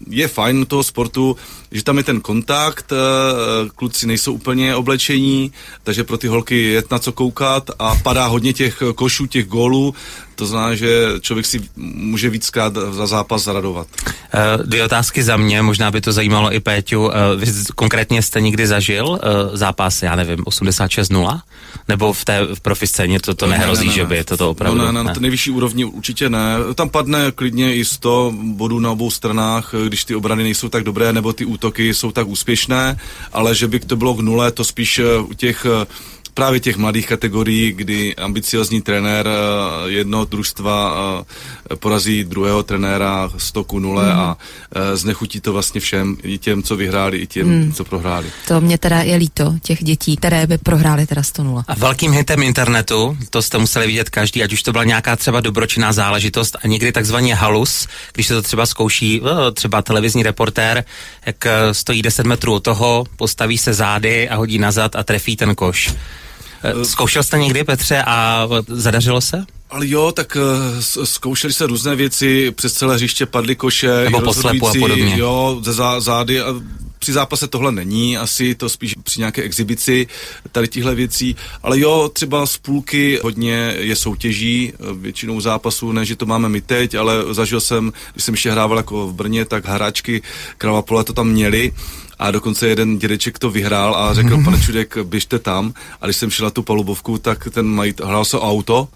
je 0.10 0.28
fajn 0.28 0.66
toho 0.66 0.84
sportu, 0.84 1.38
že 1.72 1.84
tam 1.84 1.98
je 1.98 2.04
ten 2.04 2.22
kontakt, 2.22 2.92
eh, 2.92 3.70
kluci 3.76 4.08
nejsou 4.08 4.34
úplně 4.34 4.76
oblečení, 4.76 5.52
takže 5.84 6.04
pro 6.04 6.18
ty 6.18 6.28
holky 6.28 6.64
je 6.64 6.84
na 6.92 7.00
co 7.00 7.12
koukat 7.12 7.72
a 7.80 7.96
padá 7.96 8.26
hodně 8.26 8.54
těch 8.54 8.84
košů, 8.96 9.26
těch 9.26 9.48
gólů, 9.48 9.96
to 10.40 10.46
znamená, 10.46 10.76
že 10.76 11.06
člověk 11.22 11.46
si 11.46 11.62
může 11.76 12.30
víckrát 12.30 12.74
za 12.92 13.08
zápas 13.08 13.44
zaradovat. 13.44 13.88
Uh, 14.08 14.66
dvě 14.66 14.84
otázky 14.84 15.24
za 15.24 15.38
mě, 15.38 15.62
možná 15.62 15.92
by 15.92 16.02
to 16.02 16.12
zajímalo 16.12 16.54
i 16.54 16.60
Péťu. 16.60 17.00
Uh, 17.00 17.14
vy 17.38 17.48
konkrétně 17.76 18.22
jste 18.22 18.42
někdy 18.42 18.68
zažil 18.68 19.08
uh, 19.08 19.20
zápas, 19.54 20.04
já 20.04 20.16
nevím, 20.16 20.40
86-0? 20.40 21.40
Nebo 21.88 22.14
v 22.14 22.26
té 22.26 22.48
v 22.54 22.60
profi 22.60 22.88
scéně 22.88 23.20
to, 23.20 23.36
to 23.36 23.48
nehrozí, 23.48 23.92
že 23.92 24.06
by 24.06 24.24
to 24.24 24.38
to 24.38 24.50
opravdu? 24.50 24.80
No, 24.80 24.86
ne, 24.86 24.92
ne, 24.92 25.04
na 25.04 25.14
té 25.14 25.20
nejvyšší 25.20 25.52
úrovni 25.52 25.86
určitě 25.86 26.30
ne. 26.30 26.56
Tam 26.76 26.90
padne 26.90 27.32
klidně 27.32 27.76
i 27.76 27.86
100 27.86 28.34
bodů 28.36 28.80
na 28.80 28.92
obou 28.92 29.12
stranách, 29.12 29.76
když 29.88 30.06
ty 30.06 30.16
obrany 30.16 30.44
nejsou 30.44 30.70
tak 30.70 30.84
dobré, 30.84 31.14
nebo 31.14 31.34
ty 31.34 31.46
útoky 31.46 31.94
jsou 31.94 32.12
tak 32.12 32.28
úspěšné, 32.28 32.98
ale 33.34 33.56
že 33.56 33.68
by 33.68 33.80
to 33.80 33.96
bylo 33.96 34.14
k 34.14 34.20
nule, 34.20 34.52
to 34.52 34.64
spíš 34.64 35.02
u 35.28 35.34
těch 35.34 35.66
právě 36.34 36.60
těch 36.60 36.78
mladých 36.78 37.08
kategorií, 37.08 37.72
kdy 37.72 38.16
ambiciozní 38.16 38.82
trenér 38.82 39.28
eh, 39.28 39.92
jednoho 39.92 40.26
družstva 40.26 40.94
eh, 41.22 41.26
porazí 41.76 42.24
druhého 42.24 42.64
trenéra 42.64 43.30
100 43.38 43.64
ku 43.64 43.80
nule 43.80 44.04
Mhm. 44.10 44.20
a 44.20 44.38
eh, 44.76 44.98
znechutí 44.98 45.42
to 45.42 45.54
vlastně 45.54 45.82
všem, 45.82 46.18
i 46.24 46.38
těm, 46.38 46.64
co 46.64 46.76
vyhráli, 46.76 47.18
i 47.18 47.28
těm, 47.28 47.48
Mhm. 47.62 47.74
co 47.74 47.84
prohráli. 47.84 48.28
To 48.48 48.62
mě 48.62 48.78
teda 48.78 49.02
je 49.02 49.16
líto, 49.16 49.56
těch 49.64 49.84
dětí, 49.84 50.16
které 50.18 50.48
by 50.48 50.58
prohrály 50.58 51.08
teda 51.08 51.24
100 51.24 51.44
nula. 51.44 51.66
A 51.68 51.76
velkým 51.76 52.12
hitem 52.12 52.44
internetu, 52.44 53.18
to 53.30 53.42
jste 53.42 53.58
museli 53.58 53.88
vidět 53.88 54.10
každý, 54.10 54.44
ať 54.44 54.54
už 54.54 54.64
to 54.64 54.72
byla 54.72 54.84
nějaká 54.84 55.16
třeba 55.16 55.42
dobročinná 55.42 55.94
záležitost 55.94 56.58
a 56.64 56.68
někdy 56.68 56.92
takzvaně 56.92 57.36
halus, 57.36 57.88
když 58.14 58.28
se 58.28 58.34
to 58.34 58.42
třeba 58.42 58.66
zkouší 58.66 59.22
eh, 59.26 59.52
třeba 59.52 59.82
televizní 59.82 60.24
reportér, 60.24 60.84
jak 61.26 61.46
eh, 61.46 61.74
stojí 61.74 62.02
10 62.02 62.26
metrů 62.26 62.54
od 62.54 62.64
toho, 62.64 63.06
postaví 63.16 63.58
se 63.58 63.74
zády 63.74 64.30
a 64.30 64.36
hodí 64.36 64.58
nazad 64.60 64.96
a 64.96 65.04
trefí 65.04 65.36
ten 65.36 65.56
koš. 65.56 65.94
Eh, 66.64 66.86
Zkoušel 66.86 67.24
jste 67.24 67.38
někdy, 67.38 67.64
Petře, 67.64 68.04
a 68.06 68.48
eh, 68.60 68.64
zadařilo 68.68 69.22
se? 69.22 69.46
Ale 69.70 69.88
jo, 69.88 70.12
tak 70.12 70.38
s- 70.80 71.04
zkoušeli 71.06 71.54
se 71.54 71.68
různé 71.68 71.96
věci, 71.96 72.52
přes 72.52 72.74
celé 72.74 72.96
hřiště 72.96 73.26
padly 73.26 73.56
koše, 73.56 74.04
Nebo 74.04 74.20
i 74.22 74.24
po 74.24 74.34
slepu 74.34 74.68
a 74.68 74.74
podobně. 74.80 75.18
Jo, 75.18 75.60
ze 75.64 75.74
zá, 75.74 76.00
zády 76.00 76.42
a 76.42 76.54
při 77.00 77.14
zápase 77.14 77.48
tohle 77.48 77.72
není, 77.72 78.18
asi 78.18 78.56
to 78.56 78.70
spíš 78.70 78.96
při 79.04 79.20
nějaké 79.20 79.42
exibici 79.44 80.08
tady 80.52 80.68
těchto 80.68 80.96
věcí, 80.96 81.36
ale 81.64 81.80
jo, 81.80 82.10
třeba 82.14 82.46
z 82.46 82.58
půlky 82.58 83.20
hodně 83.24 83.76
je 83.80 83.96
soutěží, 83.96 84.74
eh, 84.74 84.94
většinou 84.94 85.42
zápasů, 85.42 85.92
ne, 85.92 86.06
že 86.06 86.16
to 86.16 86.26
máme 86.26 86.50
my 86.50 86.62
teď, 86.62 86.96
ale 86.96 87.14
zažil 87.34 87.60
jsem, 87.62 87.94
když 88.14 88.24
jsem 88.24 88.34
ještě 88.34 88.52
hrával 88.52 88.78
jako 88.78 89.08
v 89.08 89.14
Brně, 89.14 89.46
tak 89.46 89.66
hráčky 89.68 90.22
Krava 90.58 90.82
Pole 90.82 91.04
to 91.04 91.14
tam 91.14 91.28
měli 91.28 91.72
a 92.20 92.32
dokonce 92.32 92.68
jeden 92.68 92.98
dědeček 92.98 93.40
to 93.40 93.50
vyhrál 93.50 93.96
a 93.96 94.14
řekl, 94.14 94.44
pane 94.44 94.62
Čudek, 94.62 94.98
běžte 95.04 95.40
tam. 95.40 95.74
A 96.02 96.06
když 96.06 96.18
jsem 96.18 96.30
šel 96.30 96.44
na 96.44 96.50
tu 96.50 96.64
palubovku, 96.64 97.18
tak 97.18 97.48
ten 97.52 97.66
majitel, 97.66 98.08
hrál 98.08 98.26
se 98.26 98.38
o 98.38 98.50
auto, 98.50 98.88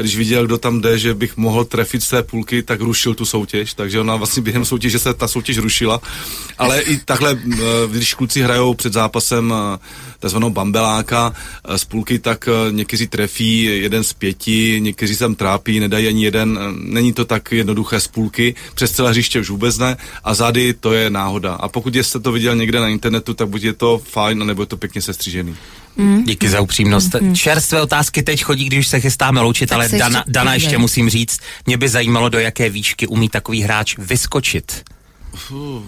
když 0.00 0.16
viděl, 0.16 0.46
kdo 0.46 0.58
tam 0.58 0.80
jde, 0.80 0.98
že 0.98 1.14
bych 1.14 1.36
mohl 1.36 1.64
trefit 1.64 2.08
té 2.08 2.22
půlky, 2.22 2.62
tak 2.62 2.80
rušil 2.80 3.14
tu 3.14 3.24
soutěž, 3.24 3.74
takže 3.74 4.00
ona 4.00 4.16
vlastně 4.16 4.42
během 4.42 4.64
soutěže 4.64 4.98
se 4.98 5.14
ta 5.14 5.28
soutěž 5.28 5.58
rušila. 5.58 6.00
Ale 6.58 6.80
i 6.80 6.96
takhle, 6.96 7.38
eh, 7.52 7.56
když 7.90 8.14
kluci 8.14 8.42
hrajou 8.42 8.74
před 8.74 8.92
zápasem 8.92 9.54
eh, 9.56 9.78
takzvanou 10.18 10.50
bambeláka 10.50 11.32
eh, 11.64 11.78
z 11.78 11.84
půlky, 11.84 12.18
tak 12.18 12.48
někteří 12.70 13.06
trefí 13.06 13.64
jeden 13.64 14.04
z 14.04 14.12
pěti, 14.12 14.80
někteří 14.80 15.14
se 15.14 15.18
tam 15.18 15.34
trápí, 15.34 15.80
nedají 15.80 16.08
ani 16.08 16.24
jeden. 16.24 16.58
Není 16.76 17.12
to 17.12 17.24
tak 17.24 17.52
jednoduché 17.52 18.00
z 18.00 18.08
půlky, 18.08 18.54
přes 18.74 18.92
celé 18.92 19.10
hřiště 19.10 19.40
už 19.40 19.50
vůbec 19.50 19.78
ne 19.78 19.96
a 20.24 20.34
zády 20.34 20.74
to 20.74 20.92
je 20.92 21.10
náhoda. 21.10 21.54
A 21.54 21.68
pokud 21.68 21.96
jste 21.96 22.20
to 22.20 22.32
viděl 22.32 22.56
někde 22.56 22.80
na 22.80 22.88
internetu, 22.88 23.34
tak 23.34 23.48
buď 23.48 23.62
je 23.62 23.72
to 23.72 23.98
fajn, 24.04 24.46
nebo 24.46 24.62
je 24.62 24.66
to 24.66 24.76
pěkně 24.76 25.02
sestřížený. 25.02 25.56
Díky 26.24 26.48
za 26.48 26.60
upřímnost. 26.60 27.16
Čerstvé 27.34 27.82
otázky 27.82 28.22
teď 28.22 28.44
chodí, 28.44 28.64
když 28.64 28.88
se 28.88 29.00
chystáme 29.00 29.40
loučit, 29.40 29.68
Tak 29.68 29.76
ale 29.76 29.88
Dana, 29.88 30.18
ještě 30.18 30.32
Dana 30.32 30.54
ještě 30.54 30.78
musím 30.78 31.10
říct, 31.10 31.40
mě 31.66 31.76
by 31.76 31.88
zajímalo, 31.88 32.28
do 32.28 32.38
jaké 32.38 32.70
výšky 32.70 33.06
umí 33.06 33.28
takový 33.28 33.62
hráč 33.62 33.98
vyskočit. 33.98 34.82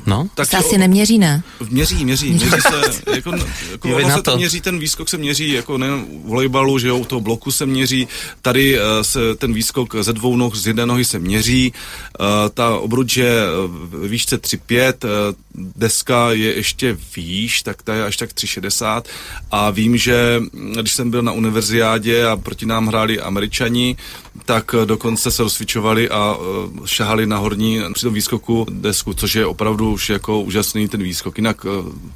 No? 0.06 0.28
To 0.34 0.44
se 0.44 0.56
asi 0.56 0.78
neměří, 0.78 1.18
ne? 1.18 1.42
Měří, 1.70 2.04
měří, 2.04 2.30
měří 2.30 2.50
se, 2.50 3.02
jako, 3.14 3.32
jako 3.72 3.88
ono 3.88 4.08
na 4.08 4.16
se 4.16 4.22
to 4.22 4.30
to. 4.30 4.36
měří, 4.36 4.60
ten 4.60 4.78
výskok 4.78 5.08
se 5.08 5.18
měří, 5.18 5.52
jako 5.52 5.78
nejen 5.78 6.04
u 6.08 6.28
volejbalu, 6.28 6.78
že 6.78 6.88
jo, 6.88 6.96
u 6.96 7.04
toho 7.04 7.20
bloku 7.20 7.50
se 7.50 7.66
měří, 7.66 8.08
tady 8.42 8.78
uh, 8.78 8.84
se 9.02 9.34
ten 9.34 9.52
výskok 9.52 9.94
ze 10.00 10.12
dvou 10.12 10.36
noh, 10.36 10.54
z 10.54 10.66
jedné 10.66 10.86
nohy 10.86 11.04
se 11.04 11.18
měří, 11.18 11.72
uh, 12.20 12.26
ta 12.54 12.76
obruč 12.76 13.16
je 13.16 13.30
eh, 13.30 13.46
v 13.66 14.08
výšce 14.08 14.36
3,5, 14.36 14.94
uh, 15.04 15.34
deska 15.76 16.32
je 16.32 16.56
ještě 16.56 16.98
výš, 17.16 17.62
tak 17.62 17.82
ta 17.82 17.94
je 17.94 18.04
až 18.04 18.16
tak 18.16 18.30
3,60 18.30 19.02
a 19.50 19.70
vím, 19.70 19.96
že 19.96 20.40
mm, 20.52 20.72
když 20.72 20.92
jsem 20.92 21.10
byl 21.10 21.22
na 21.22 21.32
univerziádě 21.32 22.26
a 22.26 22.36
proti 22.36 22.66
nám 22.66 22.86
hráli 22.86 23.20
američani, 23.20 23.96
tak 24.44 24.74
eh, 24.82 24.86
dokonce 24.86 25.30
se 25.30 25.42
rozsvičovali 25.42 26.08
a 26.08 26.34
uh, 26.34 26.86
šahali 26.86 27.26
na 27.26 27.38
horní 27.38 27.80
při 27.94 28.02
tom 28.02 28.14
výskoku 28.14 28.66
desku, 28.70 29.14
což 29.14 29.31
což 29.32 29.36
je 29.36 29.46
opravdu 29.46 29.92
už 29.92 30.10
jako 30.10 30.40
úžasný 30.40 30.88
ten 30.88 31.02
výskok. 31.02 31.38
Jinak 31.38 31.64
uh, 31.64 31.72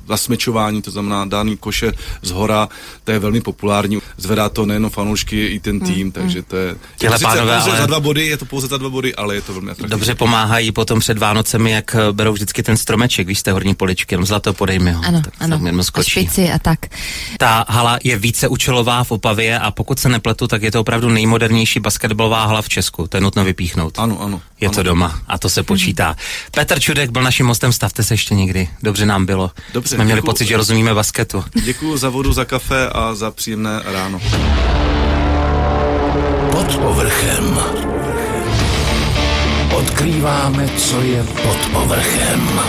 zasmečování, 0.08 0.82
to 0.82 0.90
znamená 0.90 1.24
dání 1.24 1.56
koše 1.56 1.92
z 2.22 2.30
hora, 2.30 2.68
to 3.04 3.10
je 3.12 3.18
velmi 3.18 3.40
populární. 3.40 3.98
Zvedá 4.16 4.48
to 4.48 4.66
nejen 4.66 4.90
fanoušky, 4.90 5.46
i 5.46 5.60
ten 5.60 5.80
tým, 5.80 6.06
mm, 6.06 6.12
takže 6.12 6.42
to 6.42 6.56
je... 6.56 6.76
Těhle 6.98 7.16
je 7.16 7.18
to 7.20 7.26
sice 7.26 7.38
pánové, 7.38 7.56
pouze 7.56 7.70
ale- 7.70 7.80
za 7.80 7.86
dva 7.86 8.00
body, 8.00 8.26
je 8.26 8.36
to 8.36 8.44
pouze 8.44 8.66
za 8.66 8.76
dva 8.76 8.90
body, 8.90 9.14
ale 9.14 9.34
je 9.34 9.40
to 9.40 9.52
velmi 9.52 9.70
atraktivní. 9.70 9.90
Dobře 9.90 10.14
pomáhají 10.14 10.72
potom 10.72 11.00
před 11.00 11.18
Vánocemi, 11.18 11.70
jak 11.70 11.94
eh, 11.94 12.12
berou 12.12 12.32
vždycky 12.32 12.62
ten 12.62 12.76
stromeček, 12.76 13.26
víš, 13.26 13.38
z 13.38 13.42
té 13.42 13.52
horní 13.52 13.74
poličky, 13.74 14.14
jenom 14.14 14.26
zlato 14.26 14.52
podej 14.52 14.78
mi 14.78 14.92
ho. 14.92 15.02
Ano, 15.04 15.22
tak 15.22 15.34
ano. 15.40 15.56
tam 15.56 15.66
jenom 15.66 15.80
A 15.80 15.84
skočí. 15.84 16.10
špici 16.10 16.52
a 16.52 16.58
tak. 16.58 16.78
Ta 17.38 17.64
hala 17.68 17.98
je 18.04 18.18
více 18.18 18.48
účelová 18.48 19.04
v 19.04 19.10
Opavě 19.10 19.58
a 19.58 19.70
pokud 19.70 19.98
se 19.98 20.08
nepletu, 20.08 20.46
tak 20.46 20.62
je 20.62 20.72
to 20.72 20.80
opravdu 20.80 21.08
nejmodernější 21.08 21.80
basketbalová 21.80 22.46
hala 22.46 22.62
v 22.62 22.68
Česku. 22.68 23.08
To 23.08 23.16
je 23.16 23.20
nutno 23.20 23.44
vypíchnout. 23.44 23.98
Ano, 23.98 24.22
ano. 24.22 24.40
Je 24.60 24.68
ano. 24.68 24.74
to 24.74 24.82
doma 24.82 25.20
a 25.26 25.38
to 25.38 25.48
se 25.48 25.62
počítá. 25.62 26.16
Petr 26.50 26.80
Čudek 26.80 27.05
byl 27.10 27.22
naším 27.22 27.46
hostem, 27.46 27.72
stavte 27.72 28.02
se 28.02 28.14
ještě 28.14 28.34
někdy. 28.34 28.68
Dobře 28.82 29.06
nám 29.06 29.26
bylo. 29.26 29.50
Dobře, 29.74 29.94
Jsme 29.94 30.04
měli 30.04 30.18
děkuju. 30.20 30.32
pocit, 30.32 30.46
že 30.46 30.56
rozumíme 30.56 30.94
basketu. 30.94 31.44
Děkuji 31.64 31.96
za 31.96 32.08
vodu, 32.08 32.32
za 32.32 32.44
kafe 32.44 32.88
a 32.88 33.14
za 33.14 33.30
příjemné 33.30 33.82
ráno. 33.84 34.20
Pod 36.50 36.76
povrchem. 36.76 37.58
Odkrýváme, 39.74 40.68
co 40.78 41.00
je 41.02 41.22
pod 41.24 41.56
povrchem. 41.72 42.60